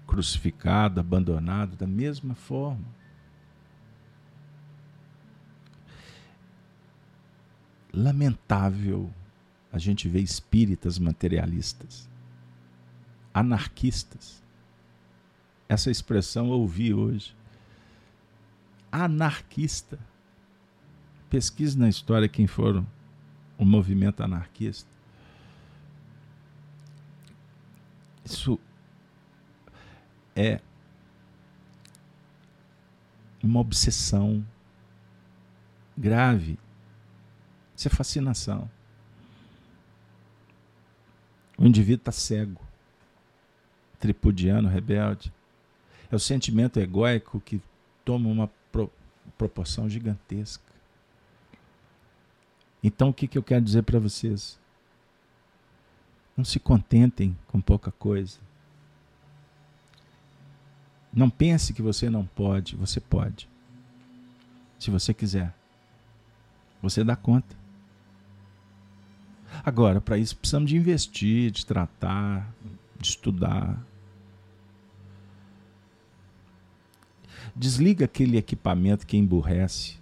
[0.06, 2.86] crucificado, abandonado da mesma forma.
[7.92, 9.12] Lamentável
[9.72, 12.08] a gente ver espíritas materialistas,
[13.34, 14.44] anarquistas.
[15.68, 17.36] Essa expressão eu ouvi hoje
[18.94, 20.00] anarquista.
[21.28, 22.86] Pesquise na história quem foram
[23.58, 24.88] o movimento anarquista.
[28.24, 28.60] Isso
[30.36, 30.62] é
[33.42, 34.46] uma obsessão
[35.98, 36.60] grave.
[37.76, 38.70] Isso é fascinação.
[41.58, 42.62] O indivíduo está cego,
[44.00, 45.34] tripudiano, rebelde.
[46.12, 47.60] É o sentimento egóico que
[48.06, 48.50] toma uma
[49.38, 50.64] proporção gigantesca.
[52.84, 54.60] Então, o que, que eu quero dizer para vocês?
[56.36, 58.40] Não se contentem com pouca coisa.
[61.14, 63.48] Não pense que você não pode, você pode.
[64.80, 65.54] Se você quiser.
[66.82, 67.56] Você dá conta.
[69.64, 72.52] Agora, para isso precisamos de investir, de tratar,
[73.00, 73.80] de estudar,
[77.56, 79.98] Desliga aquele equipamento que emburrece.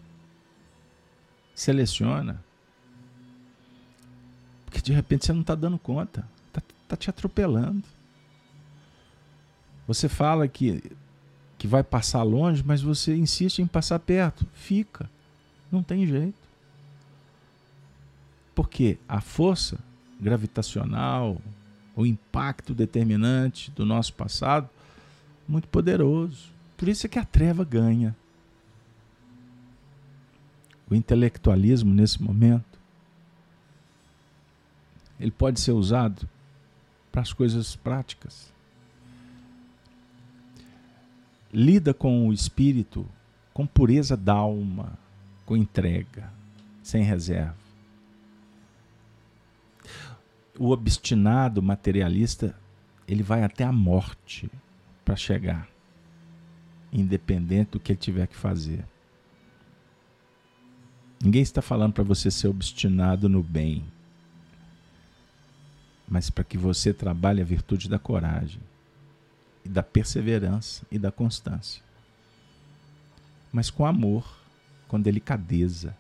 [1.54, 2.44] Seleciona.
[4.66, 6.28] Porque de repente você não está dando conta.
[6.48, 7.84] Está tá te atropelando.
[9.86, 10.82] Você fala que,
[11.58, 14.48] que vai passar longe, mas você insiste em passar perto.
[14.54, 15.10] Fica.
[15.72, 16.42] Não tem jeito.
[18.56, 19.78] Porque a força
[20.20, 21.42] gravitacional,
[21.96, 24.70] o impacto determinante do nosso passado,
[25.48, 26.52] muito poderoso.
[26.82, 28.16] Por isso é que a treva ganha.
[30.90, 32.80] O intelectualismo nesse momento,
[35.20, 36.28] ele pode ser usado
[37.12, 38.52] para as coisas práticas.
[41.54, 43.08] Lida com o espírito
[43.54, 44.98] com pureza d'alma,
[45.46, 46.34] com entrega,
[46.82, 47.58] sem reserva.
[50.58, 52.56] O obstinado materialista,
[53.08, 54.50] ele vai até a morte
[55.06, 55.71] para chegar,
[56.92, 58.86] independente do que ele tiver que fazer.
[61.24, 63.86] Ninguém está falando para você ser obstinado no bem,
[66.08, 68.62] mas para que você trabalhe a virtude da coragem,
[69.64, 71.82] e da perseverança e da constância.
[73.52, 74.26] Mas com amor,
[74.88, 75.96] com delicadeza.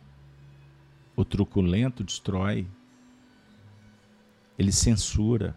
[1.15, 2.65] O truculento destrói,
[4.57, 5.55] ele censura,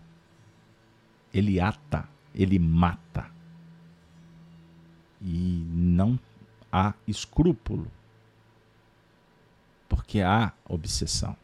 [1.32, 3.30] ele ata, ele mata.
[5.24, 6.18] E não
[6.70, 7.90] há escrúpulo,
[9.88, 11.34] porque há obsessão.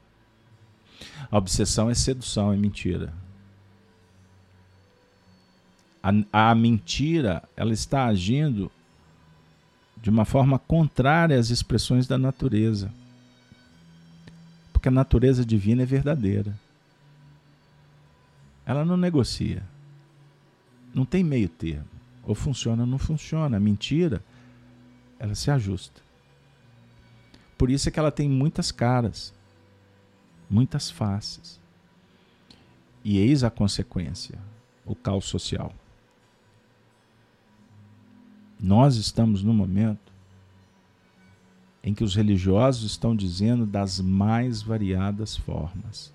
[1.31, 3.13] A obsessão é sedução, é mentira.
[6.03, 8.71] A, a mentira, ela está agindo
[9.97, 12.93] de uma forma contrária às expressões da natureza.
[14.73, 16.59] Porque a natureza divina é verdadeira.
[18.65, 19.63] Ela não negocia.
[20.95, 22.00] Não tem meio termo.
[22.31, 23.57] Ou funciona ou não funciona.
[23.57, 24.25] A mentira,
[25.19, 26.01] ela se ajusta.
[27.59, 29.35] Por isso é que ela tem muitas caras,
[30.49, 31.61] muitas faces.
[33.03, 34.39] E eis a consequência,
[34.87, 35.75] o caos social.
[38.61, 40.13] Nós estamos no momento
[41.83, 46.15] em que os religiosos estão dizendo das mais variadas formas.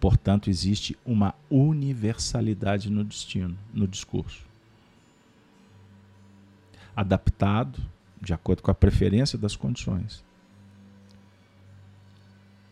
[0.00, 4.42] Portanto, existe uma universalidade no destino, no discurso.
[6.96, 7.78] Adaptado
[8.20, 10.24] de acordo com a preferência das condições.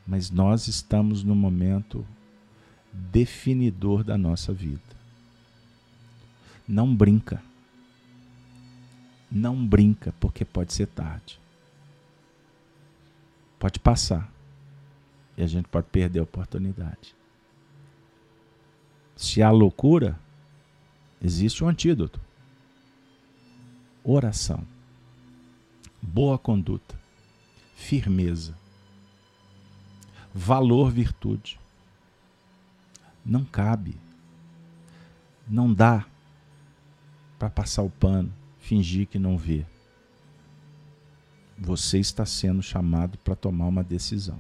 [0.07, 2.05] Mas nós estamos no momento
[2.91, 4.81] definidor da nossa vida.
[6.67, 7.43] Não brinca.
[9.31, 11.39] Não brinca, porque pode ser tarde.
[13.59, 14.33] Pode passar.
[15.37, 17.18] E a gente pode perder a oportunidade.
[19.19, 20.17] Se há loucura,
[21.21, 22.21] existe um antídoto.
[24.05, 24.65] Oração.
[26.01, 26.97] Boa conduta.
[27.75, 28.57] Firmeza.
[30.33, 31.59] Valor, virtude.
[33.27, 33.97] Não cabe.
[35.49, 36.07] Não dá
[37.41, 39.67] para passar o pano, fingir que não vê.
[41.59, 44.39] Você está sendo chamado para tomar uma decisão.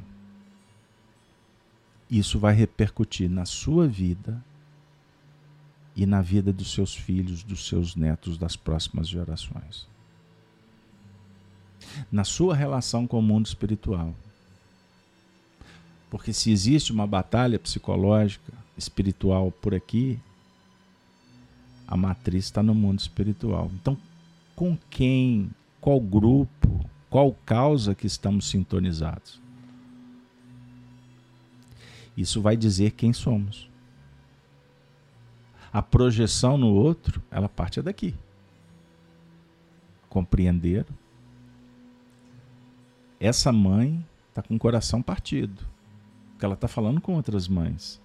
[2.09, 4.41] Isso vai repercutir na sua vida
[5.99, 9.85] e na vida dos seus filhos, dos seus netos, das próximas gerações.
[12.11, 14.15] Na sua relação com o mundo espiritual.
[16.09, 20.21] Porque se existe uma batalha psicológica, espiritual por aqui,
[21.85, 23.69] a matriz está no mundo espiritual.
[23.75, 23.99] Então,
[24.55, 29.41] com quem, qual grupo, qual causa que estamos sintonizados?
[32.17, 33.68] Isso vai dizer quem somos
[35.79, 38.13] a projeção no outro, ela parte daqui.
[40.09, 40.85] Compreender.
[43.21, 45.65] Essa mãe está com o coração partido,
[46.33, 48.01] porque ela está falando com outras mães.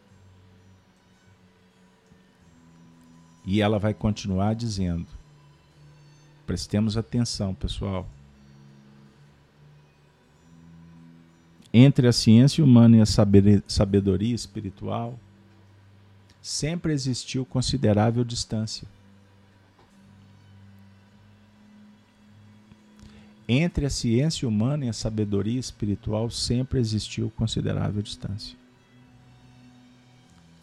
[3.43, 5.07] E ela vai continuar dizendo:
[6.45, 8.07] prestemos atenção, pessoal.
[11.73, 13.05] Entre a ciência humana e a
[13.67, 15.17] sabedoria espiritual,
[16.43, 18.85] sempre existiu considerável distância.
[23.47, 28.57] Entre a ciência humana e a sabedoria espiritual sempre existiu considerável distância.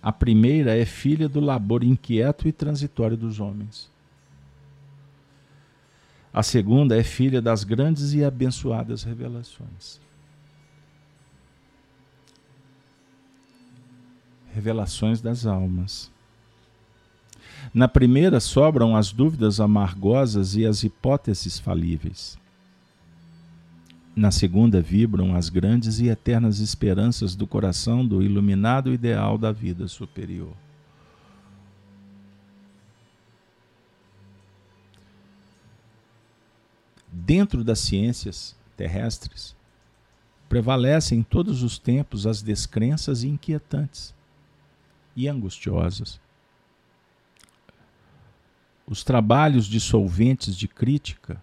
[0.02, 3.90] A primeira é filha do labor inquieto e transitório dos homens.
[6.32, 9.98] A segunda é filha das grandes e abençoadas revelações.
[14.54, 16.10] Revelações das almas.
[17.72, 22.38] Na primeira sobram as dúvidas amargosas e as hipóteses falíveis.
[24.16, 29.86] Na segunda vibram as grandes e eternas esperanças do coração do iluminado ideal da vida
[29.86, 30.52] superior.
[37.12, 39.54] Dentro das ciências terrestres,
[40.48, 44.12] prevalecem em todos os tempos as descrenças inquietantes
[45.14, 46.20] e angustiosas.
[48.86, 51.42] Os trabalhos dissolventes de crítica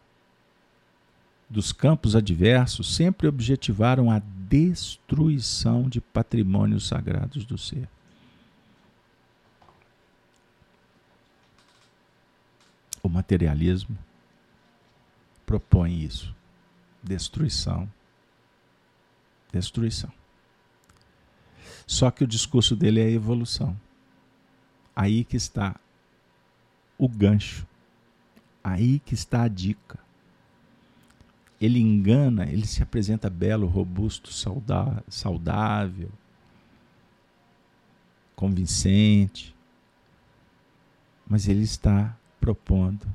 [1.49, 7.87] dos campos adversos sempre objetivaram a destruição de patrimônios sagrados do ser.
[13.01, 13.97] O materialismo
[15.45, 16.35] propõe isso:
[17.01, 17.89] destruição.
[19.51, 20.16] Destruição.
[21.87, 23.79] Só que o discurso dele é a evolução.
[24.93, 25.79] Aí que está
[26.97, 27.65] o gancho.
[28.61, 29.97] Aí que está a dica.
[31.59, 34.29] Ele engana, ele se apresenta belo, robusto,
[35.07, 36.11] saudável,
[38.35, 39.55] convincente,
[41.27, 43.07] mas ele está propondo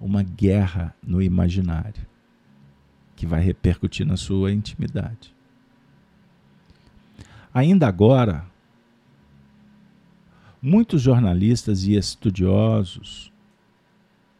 [0.00, 2.06] uma guerra no imaginário
[3.14, 5.33] que vai repercutir na sua intimidade.
[7.54, 8.44] Ainda agora,
[10.60, 13.32] muitos jornalistas e estudiosos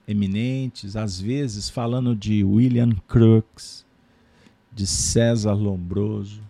[0.07, 3.87] eminentes, às vezes falando de William Crookes,
[4.73, 6.43] de César Lombroso,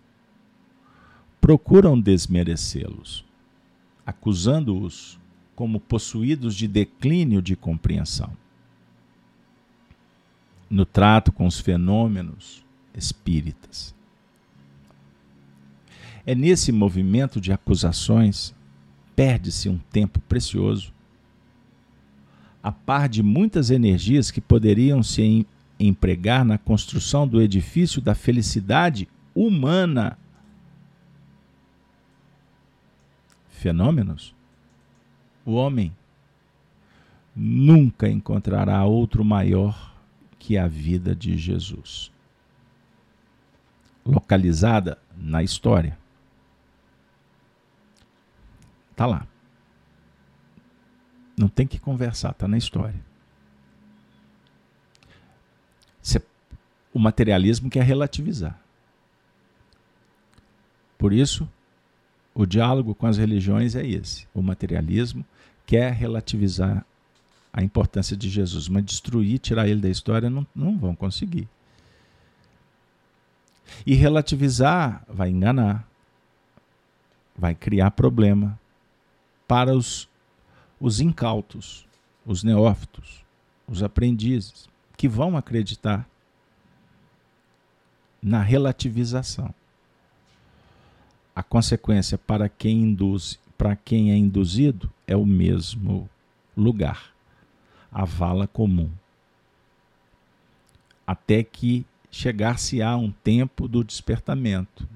[1.39, 3.27] procuram desmerecê-los,
[4.07, 5.21] acusando-os
[5.55, 8.35] como possuídos de declínio de compreensão.
[10.71, 13.95] No trato com os fenômenos espíritas.
[16.27, 18.55] É nesse movimento de acusações
[19.15, 20.93] perde-se um tempo precioso,
[22.63, 25.47] a par de muitas energias que poderiam se em,
[25.79, 30.19] empregar na construção do edifício da felicidade humana.
[33.51, 34.35] Fenômenos
[35.45, 35.95] o homem
[37.37, 39.95] nunca encontrará outro maior
[40.39, 42.11] que a vida de Jesus.
[44.05, 45.99] Localizada na história.
[48.95, 49.27] Está lá.
[51.37, 53.01] Não tem que conversar, está na história.
[56.95, 58.57] O materialismo quer relativizar.
[60.97, 61.51] Por isso,
[62.33, 64.29] o diálogo com as religiões é esse.
[64.33, 65.25] O materialismo
[65.67, 66.87] quer relativizar
[67.53, 71.49] a importância de Jesus, mas destruir, tirar ele da história, não, não vão conseguir.
[73.85, 75.89] E relativizar vai enganar,
[77.37, 78.59] vai criar problema
[79.47, 80.09] para os,
[80.81, 81.87] os incautos,
[82.25, 83.25] os neófitos,
[83.67, 86.09] os aprendizes, que vão acreditar
[88.23, 89.55] na relativização.
[91.35, 96.09] A consequência para quem induz para quem é induzido é o mesmo
[96.57, 97.15] lugar,
[97.91, 98.91] a vala comum.
[101.07, 104.89] Até que chegar-se-á um tempo do despertamento.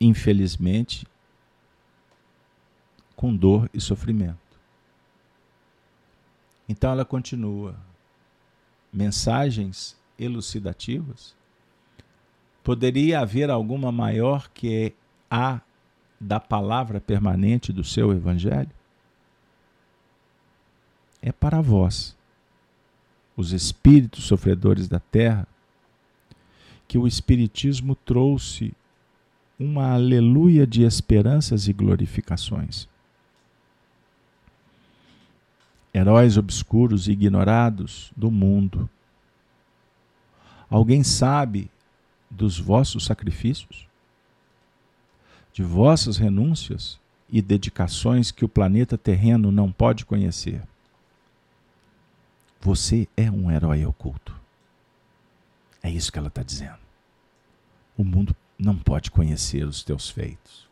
[0.00, 1.06] Infelizmente,
[3.14, 4.38] com dor e sofrimento.
[6.68, 7.76] Então ela continua.
[8.92, 11.34] Mensagens elucidativas.
[12.62, 14.94] Poderia haver alguma maior que
[15.30, 15.60] há
[16.20, 18.70] da palavra permanente do seu evangelho?
[21.22, 22.16] É para vós,
[23.36, 25.46] os espíritos sofredores da terra,
[26.86, 28.72] que o Espiritismo trouxe
[29.60, 32.88] uma aleluia de esperanças e glorificações.
[35.94, 38.90] Heróis obscuros e ignorados do mundo.
[40.68, 41.70] Alguém sabe
[42.28, 43.88] dos vossos sacrifícios?
[45.52, 46.98] de vossas renúncias
[47.28, 50.62] e dedicações que o planeta terreno não pode conhecer.
[52.60, 54.34] Você é um herói oculto.
[55.82, 56.78] É isso que ela está dizendo.
[57.96, 60.68] O mundo não pode conhecer os teus feitos.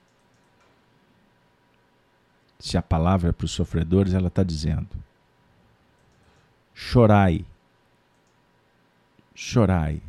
[2.59, 4.89] Se a palavra é para os sofredores, ela está dizendo:
[6.75, 7.45] chorai,
[9.35, 10.03] chorai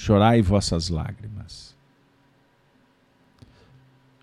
[0.00, 1.76] chorai vossas lágrimas.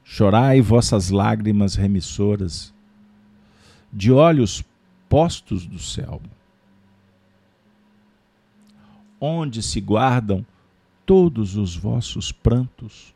[0.04, 2.74] Chorai vossas lágrimas remissoras,
[3.94, 4.64] de olhos
[5.08, 6.22] postos do céu,
[9.20, 10.46] onde se guardam
[11.06, 13.14] todos os vossos prantos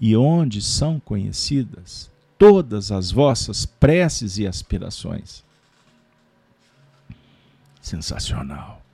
[0.00, 5.44] e onde são conhecidas todas as vossas preces e aspirações.
[7.80, 8.84] Sensacional.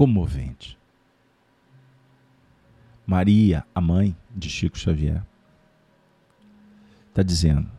[0.00, 0.78] comovente.
[3.06, 5.22] Maria, a mãe de Chico Xavier,
[7.10, 7.70] está dizendo: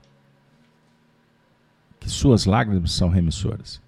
[2.01, 3.79] que suas lágrimas são remissoras.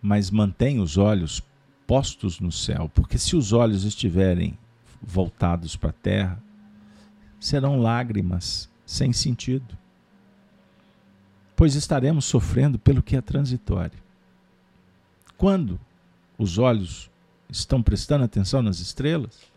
[0.00, 1.42] Mas mantém os olhos
[1.86, 4.56] postos no céu, porque se os olhos estiverem
[5.02, 6.42] voltados para a terra,
[7.40, 9.76] serão lágrimas sem sentido,
[11.56, 13.98] pois estaremos sofrendo pelo que é transitório.
[15.36, 15.80] Quando
[16.38, 17.10] os olhos
[17.48, 19.50] estão prestando atenção nas estrelas,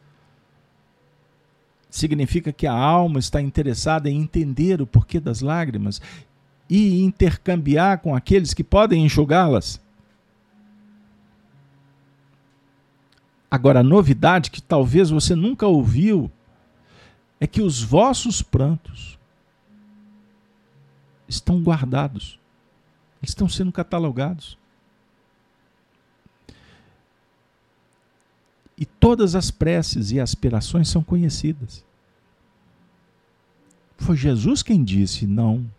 [1.90, 6.02] significa que a alma está interessada em entender o porquê das lágrimas
[6.74, 9.82] e intercambiar com aqueles que podem enxugá-las.
[13.52, 16.32] Agora, a novidade que talvez você nunca ouviu
[17.42, 19.20] é que os vossos prantos
[21.28, 22.40] estão guardados,
[23.22, 24.58] estão sendo catalogados.
[28.78, 31.84] E todas as preces e aspirações são conhecidas.
[33.98, 35.70] Foi Jesus quem disse: Não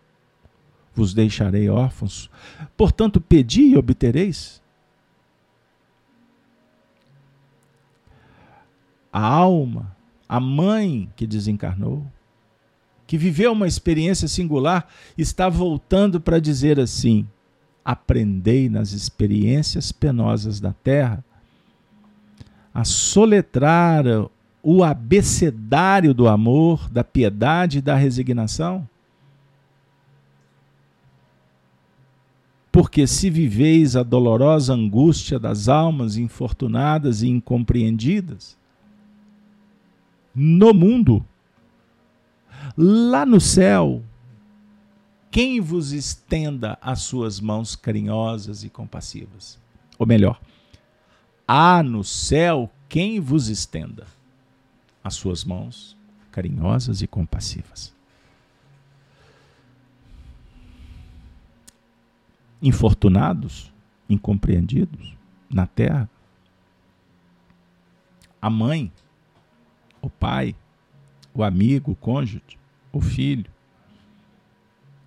[0.94, 2.30] vos deixarei órfãos,
[2.76, 4.60] portanto, pedi e obtereis.
[9.12, 9.94] A alma,
[10.28, 12.06] a mãe que desencarnou,
[13.06, 14.88] que viveu uma experiência singular,
[15.18, 17.26] está voltando para dizer assim:
[17.84, 21.22] aprendei nas experiências penosas da terra
[22.72, 24.04] a soletrar
[24.62, 28.88] o abecedário do amor, da piedade e da resignação?
[32.72, 38.56] Porque se viveis a dolorosa angústia das almas infortunadas e incompreendidas,
[40.34, 41.22] no mundo,
[42.76, 44.02] lá no céu,
[45.30, 49.60] quem vos estenda as suas mãos carinhosas e compassivas?
[49.98, 50.40] Ou melhor,
[51.46, 54.06] há no céu quem vos estenda
[55.04, 55.94] as suas mãos
[56.30, 57.94] carinhosas e compassivas.
[62.62, 63.72] Infortunados,
[64.08, 65.16] incompreendidos
[65.50, 66.08] na terra,
[68.40, 68.92] a mãe,
[70.00, 70.56] o pai,
[71.34, 72.58] o amigo, o cônjuge,
[72.92, 73.50] o filho,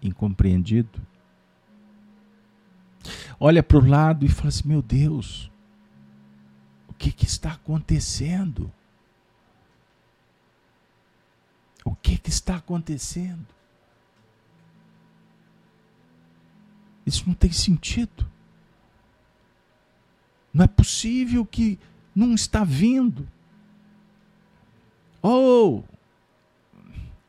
[0.02, 1.02] incompreendido.
[3.40, 5.52] Olha para o lado e fala assim: meu Deus,
[6.88, 8.72] o que, que está acontecendo?
[11.84, 13.55] O que, que está acontecendo?
[17.06, 18.26] Isso não tem sentido.
[20.54, 21.80] Não é possível que
[22.16, 23.28] não está vindo.
[25.22, 26.84] Ou oh,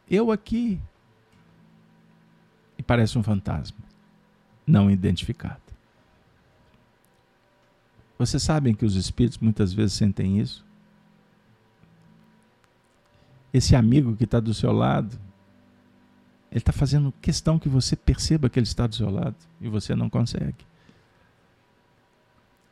[0.08, 0.80] eu aqui.
[2.78, 3.78] E parece um fantasma
[4.66, 5.60] não identificado.
[8.18, 10.66] Vocês sabem que os espíritos muitas vezes sentem isso?
[13.56, 15.18] esse amigo que está do seu lado,
[16.56, 19.94] ele está fazendo questão que você perceba que ele está do seu lado e você
[19.94, 20.64] não consegue.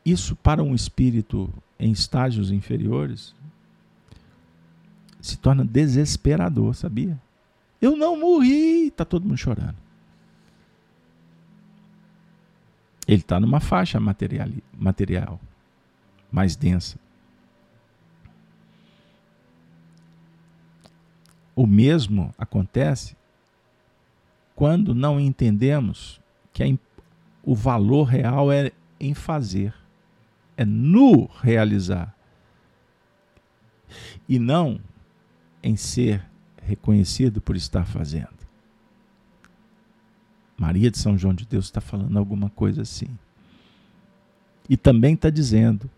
[0.03, 3.35] Isso, para um espírito em estágios inferiores,
[5.21, 7.21] se torna desesperador, sabia?
[7.79, 8.87] Eu não morri!
[8.87, 9.77] Está todo mundo chorando.
[13.07, 15.39] Ele está numa faixa material, material
[16.31, 16.97] mais densa.
[21.55, 23.15] O mesmo acontece
[24.55, 26.21] quando não entendemos
[26.53, 26.77] que a,
[27.43, 29.73] o valor real é em fazer,
[30.55, 32.15] é no realizar,
[34.27, 34.79] e não
[35.61, 36.25] em ser
[36.63, 38.35] reconhecido por estar fazendo.
[40.57, 43.09] Maria de São João de Deus está falando alguma coisa assim.
[44.69, 45.89] E também está dizendo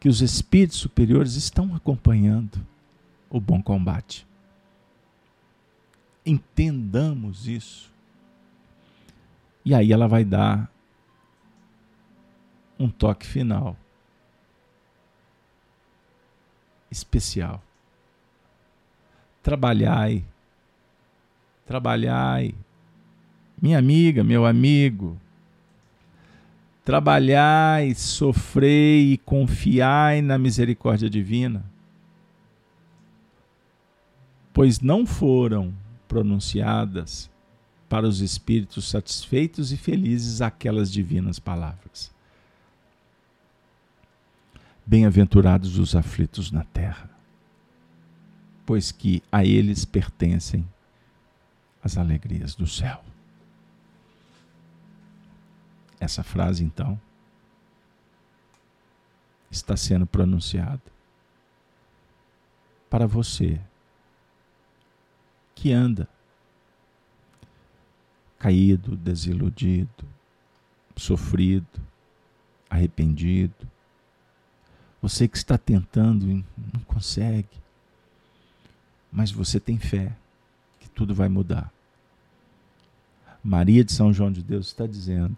[0.00, 2.58] que os espíritos superiores estão acompanhando
[3.30, 4.26] o bom combate.
[6.24, 7.92] Entendamos isso.
[9.64, 10.70] E aí ela vai dar
[12.78, 13.76] um toque final.
[16.90, 17.62] Especial.
[19.42, 20.24] Trabalhai.
[21.66, 22.54] Trabalhai.
[23.60, 25.18] Minha amiga, meu amigo.
[26.84, 31.64] Trabalhai, sofrei e confiai na misericórdia divina.
[34.52, 35.72] Pois não foram
[36.12, 37.30] pronunciadas
[37.88, 42.12] para os espíritos satisfeitos e felizes aquelas divinas palavras.
[44.84, 47.08] Bem-aventurados os aflitos na terra,
[48.66, 50.68] pois que a eles pertencem
[51.82, 53.02] as alegrias do céu.
[55.98, 57.00] Essa frase, então,
[59.50, 60.82] está sendo pronunciada
[62.90, 63.58] para você
[65.62, 66.08] que anda
[68.36, 70.04] caído, desiludido,
[70.96, 71.80] sofrido,
[72.68, 73.70] arrependido.
[75.00, 76.44] Você que está tentando e
[76.74, 77.62] não consegue,
[79.12, 80.12] mas você tem fé
[80.80, 81.72] que tudo vai mudar.
[83.40, 85.36] Maria de São João de Deus está dizendo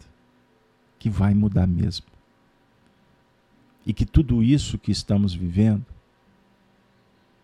[0.99, 2.07] que vai mudar mesmo.
[3.85, 5.85] E que tudo isso que estamos vivendo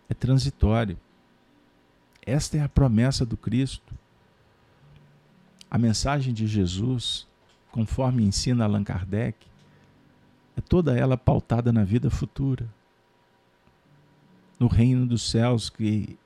[0.09, 0.97] é transitório.
[2.25, 3.93] Esta é a promessa do Cristo.
[5.69, 7.27] A mensagem de Jesus,
[7.71, 9.37] conforme ensina Allan Kardec,
[10.55, 12.67] é toda ela pautada na vida futura,
[14.59, 16.17] no reino dos céus que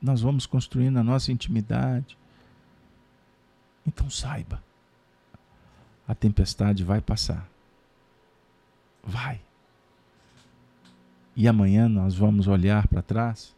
[0.00, 2.16] nós vamos construir na nossa intimidade.
[3.86, 4.62] Então saiba,
[6.06, 7.48] a tempestade vai passar.
[9.02, 9.40] Vai.
[11.34, 13.54] E amanhã nós vamos olhar para trás.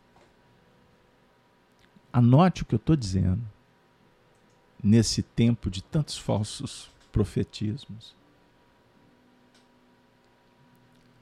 [2.13, 3.43] Anote o que eu estou dizendo
[4.83, 8.15] nesse tempo de tantos falsos profetismos.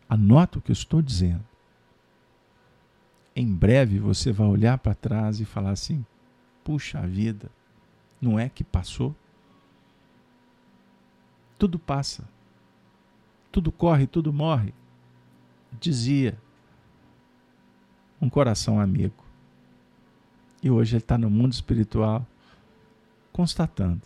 [0.08, 1.44] Anota o que eu estou dizendo.
[3.36, 6.04] Em breve você vai olhar para trás e falar assim:
[6.64, 7.50] puxa vida,
[8.20, 9.14] não é que passou?
[11.56, 12.28] Tudo passa,
[13.52, 14.74] tudo corre, tudo morre,
[15.78, 16.36] dizia
[18.20, 19.29] um coração amigo.
[20.62, 22.26] E hoje ele está no mundo espiritual
[23.32, 24.02] constatando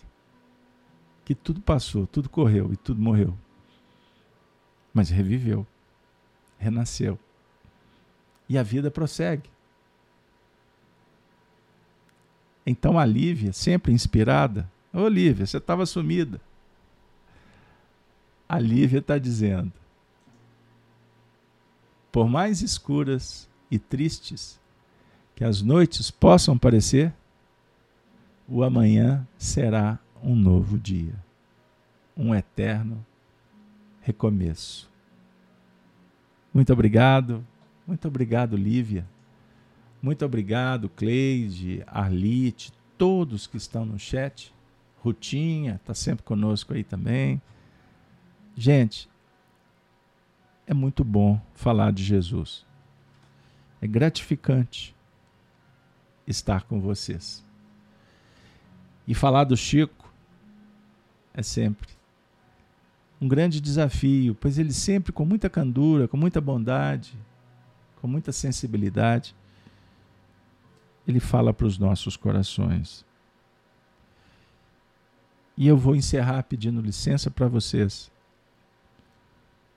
[1.24, 3.36] que tudo passou, tudo correu e tudo morreu.
[4.92, 5.66] Mas reviveu,
[6.58, 7.18] renasceu.
[8.48, 9.50] E a vida prossegue.
[12.66, 16.40] Então a Lívia, sempre inspirada, ô Lívia, você estava sumida.
[18.48, 19.72] A Lívia está dizendo:
[22.12, 24.60] por mais escuras e tristes
[25.34, 27.12] que as noites possam parecer,
[28.48, 31.14] o amanhã será um novo dia,
[32.16, 33.04] um eterno
[34.00, 34.90] recomeço.
[36.52, 37.44] Muito obrigado,
[37.86, 39.06] muito obrigado, Lívia.
[40.00, 44.54] Muito obrigado, Cleide, Arlite, todos que estão no chat.
[44.98, 47.40] Rutinha está sempre conosco aí também.
[48.56, 49.08] Gente,
[50.66, 52.64] é muito bom falar de Jesus.
[53.80, 54.93] É gratificante
[56.26, 57.44] estar com vocês.
[59.06, 60.12] E falar do Chico
[61.32, 61.94] é sempre
[63.20, 67.16] um grande desafio, pois ele sempre com muita candura, com muita bondade,
[67.96, 69.34] com muita sensibilidade,
[71.06, 73.04] ele fala para os nossos corações.
[75.56, 78.10] E eu vou encerrar pedindo licença para vocês,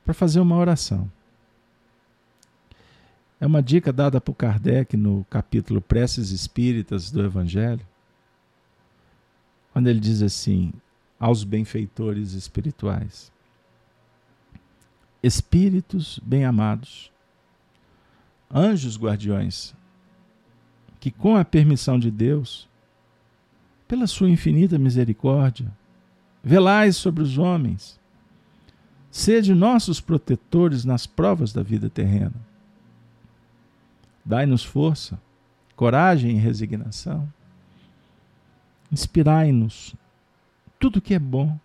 [0.03, 1.09] para fazer uma oração.
[3.39, 7.85] É uma dica dada por Kardec no capítulo Preces Espíritas do Evangelho,
[9.71, 10.73] quando ele diz assim:
[11.19, 13.31] aos benfeitores espirituais,
[15.21, 17.11] espíritos bem-amados,
[18.51, 19.75] anjos guardiões,
[20.99, 22.67] que com a permissão de Deus,
[23.87, 25.71] pela sua infinita misericórdia,
[26.43, 27.99] velais sobre os homens,
[29.11, 32.46] sede nossos protetores nas provas da vida terrena
[34.27, 35.17] Dai-nos força,
[35.73, 37.31] coragem e resignação.
[38.91, 39.95] Inspirai-nos
[40.77, 41.57] tudo que é bom.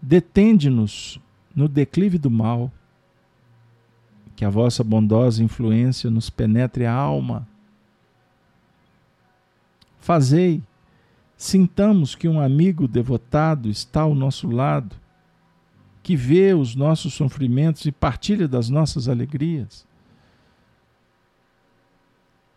[0.00, 1.20] Detende-nos
[1.54, 2.72] no declive do mal.
[4.34, 7.46] Que a vossa bondosa influência nos penetre a alma.
[10.00, 10.62] Fazei,
[11.36, 14.96] sintamos que um amigo devotado está ao nosso lado,
[16.02, 19.86] que vê os nossos sofrimentos e partilha das nossas alegrias.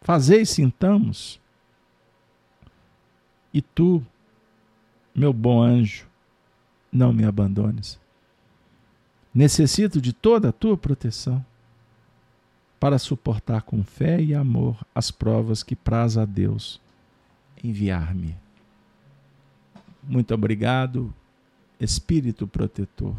[0.06, 1.41] Fazei sintamos.
[3.51, 4.06] E tu,
[5.16, 6.08] meu bom anjo,
[6.91, 7.99] não me abandones.
[9.34, 11.43] Necessito de toda a tua proteção
[12.80, 16.80] para suportar com fé e amor as provas que praz a Deus
[17.64, 18.38] enviar-me.
[20.03, 21.12] Muito obrigado,
[21.80, 23.16] Espírito protetor.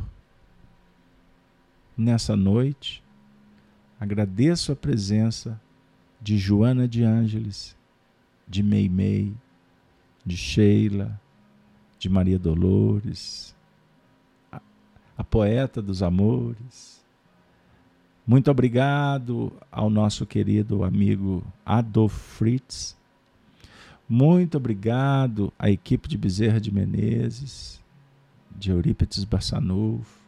[1.96, 3.02] Nessa noite,
[3.98, 5.60] agradeço a presença
[6.26, 7.76] de Joana de Ângeles,
[8.48, 9.32] de Meimei,
[10.24, 11.20] de Sheila,
[12.00, 13.54] de Maria Dolores,
[14.50, 14.60] a,
[15.16, 17.00] a poeta dos amores.
[18.26, 22.96] Muito obrigado ao nosso querido amigo Adolf Fritz.
[24.08, 27.80] Muito obrigado à equipe de Bezerra de Menezes,
[28.50, 30.18] de Eurípides Bassanufo,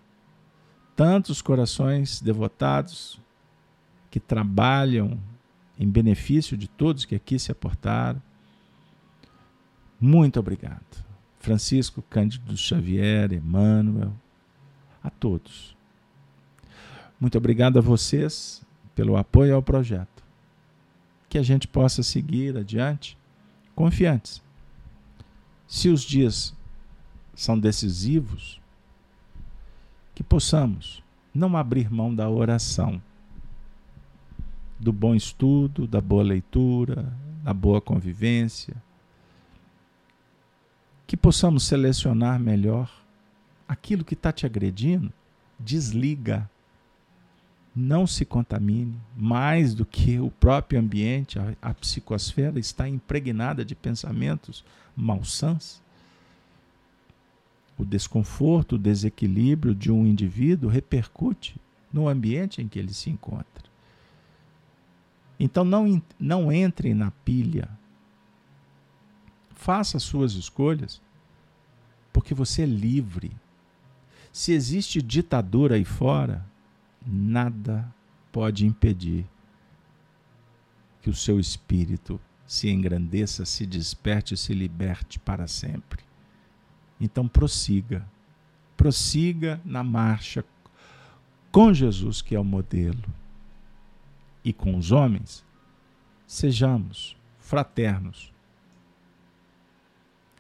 [0.95, 3.21] tantos corações devotados
[4.13, 5.19] que trabalham
[5.79, 8.21] em benefício de todos que aqui se aportaram.
[10.01, 11.05] Muito obrigado.
[11.39, 14.13] Francisco Cândido Xavier, Emmanuel,
[15.03, 15.77] a todos.
[17.21, 18.63] Muito obrigado a vocês
[18.95, 20.25] pelo apoio ao projeto.
[21.29, 23.17] Que a gente possa seguir adiante
[23.75, 24.43] confiantes.
[25.67, 26.55] Se os dias
[27.35, 28.61] são decisivos,
[30.15, 31.03] que possamos
[31.33, 33.01] não abrir mão da oração,
[34.79, 37.13] do bom estudo, da boa leitura,
[37.43, 38.77] da boa convivência,
[41.07, 42.91] que possamos selecionar melhor
[43.67, 45.13] aquilo que está te agredindo,
[45.59, 46.49] desliga.
[47.75, 53.75] Não se contamine mais do que o próprio ambiente, a, a psicosfera está impregnada de
[53.75, 54.65] pensamentos
[54.97, 55.81] malsãs.
[57.79, 61.57] O desconforto, o desequilíbrio de um indivíduo repercute
[61.93, 63.68] no ambiente em que ele se encontra.
[65.39, 67.69] Então não, não entre na pilha.
[69.51, 71.01] Faça as suas escolhas,
[72.13, 73.31] porque você é livre.
[74.33, 76.45] Se existe ditadura aí fora,
[77.07, 77.93] nada
[78.33, 79.27] pode impedir
[81.01, 86.03] que o seu espírito se engrandeça, se desperte e se liberte para sempre.
[87.01, 88.07] Então prossiga,
[88.77, 90.45] prossiga na marcha
[91.53, 93.03] com Jesus, que é o modelo,
[94.45, 95.45] e com os homens,
[96.27, 98.33] sejamos fraternos,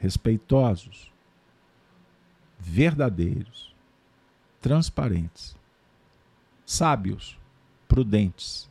[0.01, 1.13] respeitosos,
[2.59, 3.75] verdadeiros,
[4.61, 5.57] transparentes,
[6.65, 7.39] sábios,
[7.87, 8.69] prudentes.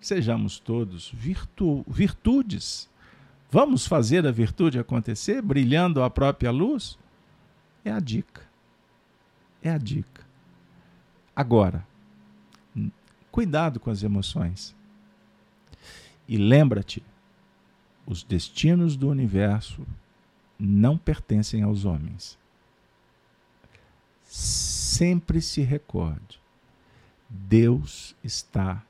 [0.00, 2.88] Sejamos todos virtu virtudes
[3.50, 6.98] Vamos fazer a virtude acontecer brilhando a própria luz?
[7.82, 8.42] É a dica.
[9.62, 10.22] É a dica.
[11.34, 11.86] Agora,
[13.30, 14.74] cuidado com as emoções.
[16.26, 17.02] E lembra-te,
[18.06, 19.86] os destinos do universo
[20.58, 22.38] não pertencem aos homens.
[24.24, 26.40] Sempre se recorde:
[27.28, 28.84] Deus está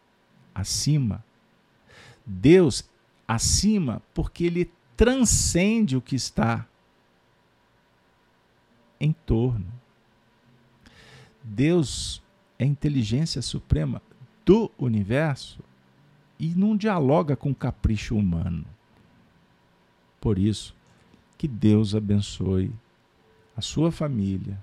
[0.55, 1.24] acima.
[2.24, 2.89] Deus
[3.26, 6.66] acima porque ele transcende o que está
[9.01, 9.66] em torno.
[11.43, 12.22] Deus
[12.59, 14.03] é inteligência suprema
[14.49, 15.62] do universo
[16.38, 18.64] e não dialoga com o capricho humano.
[20.18, 20.74] Por isso,
[21.36, 22.72] que Deus abençoe
[23.55, 24.59] a sua família,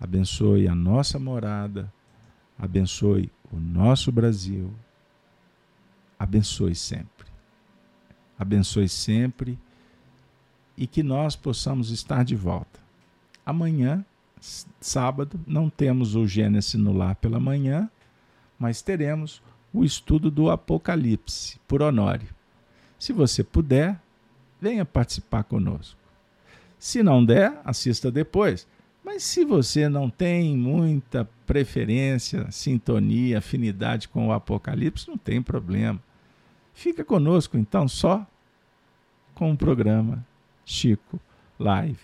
[0.00, 1.92] abençoe a nossa morada,
[2.58, 4.72] abençoe o nosso Brasil,
[6.18, 7.26] abençoe sempre
[8.38, 9.58] abençoe sempre
[10.76, 12.80] e que nós possamos estar de volta.
[13.44, 14.04] Amanhã,
[14.80, 17.90] sábado, não temos o Gênesis no lar pela manhã,
[18.58, 19.42] mas teremos
[19.72, 22.28] o estudo do Apocalipse por Honório.
[22.98, 24.00] Se você puder,
[24.60, 25.98] venha participar conosco.
[26.78, 28.66] Se não der, assista depois.
[29.04, 36.02] Mas se você não tem muita preferência, sintonia, afinidade com o Apocalipse, não tem problema.
[36.74, 38.26] Fica conosco então só
[39.34, 40.26] com o programa
[40.64, 41.20] Chico
[41.58, 42.00] Live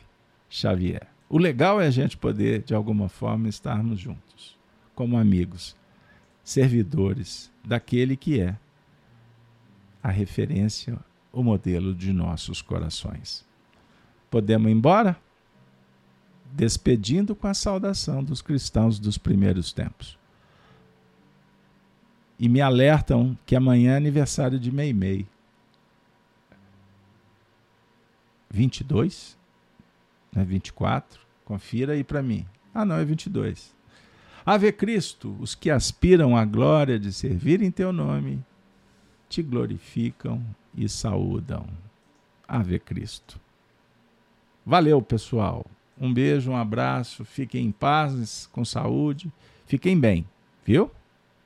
[0.49, 1.07] Xavier.
[1.29, 4.57] O legal é a gente poder, de alguma forma, estarmos juntos,
[4.95, 5.75] como amigos,
[6.43, 8.57] servidores daquele que é
[10.03, 10.99] a referência,
[11.33, 13.45] o modelo de nossos corações.
[14.31, 15.17] Podemos ir embora?
[16.53, 20.19] Despedindo com a saudação dos cristãos dos primeiros tempos
[22.43, 25.29] e me alertam que amanhã é aniversário de Meimei.
[28.51, 29.39] 22?
[30.35, 31.21] Não é 24?
[31.45, 32.45] Confira aí para mim.
[32.75, 33.73] Ah, não, é 22.
[34.45, 38.45] Ave Cristo, os que aspiram à glória de servir em teu nome,
[39.29, 40.43] te glorificam
[40.75, 41.67] e saúdam.
[42.47, 43.41] Ave Cristo.
[44.67, 45.65] Valeu, pessoal.
[45.99, 47.25] Um beijo, um abraço.
[47.25, 49.33] Fiquem em paz, com saúde.
[49.67, 50.27] Fiquem bem,
[50.65, 50.91] viu?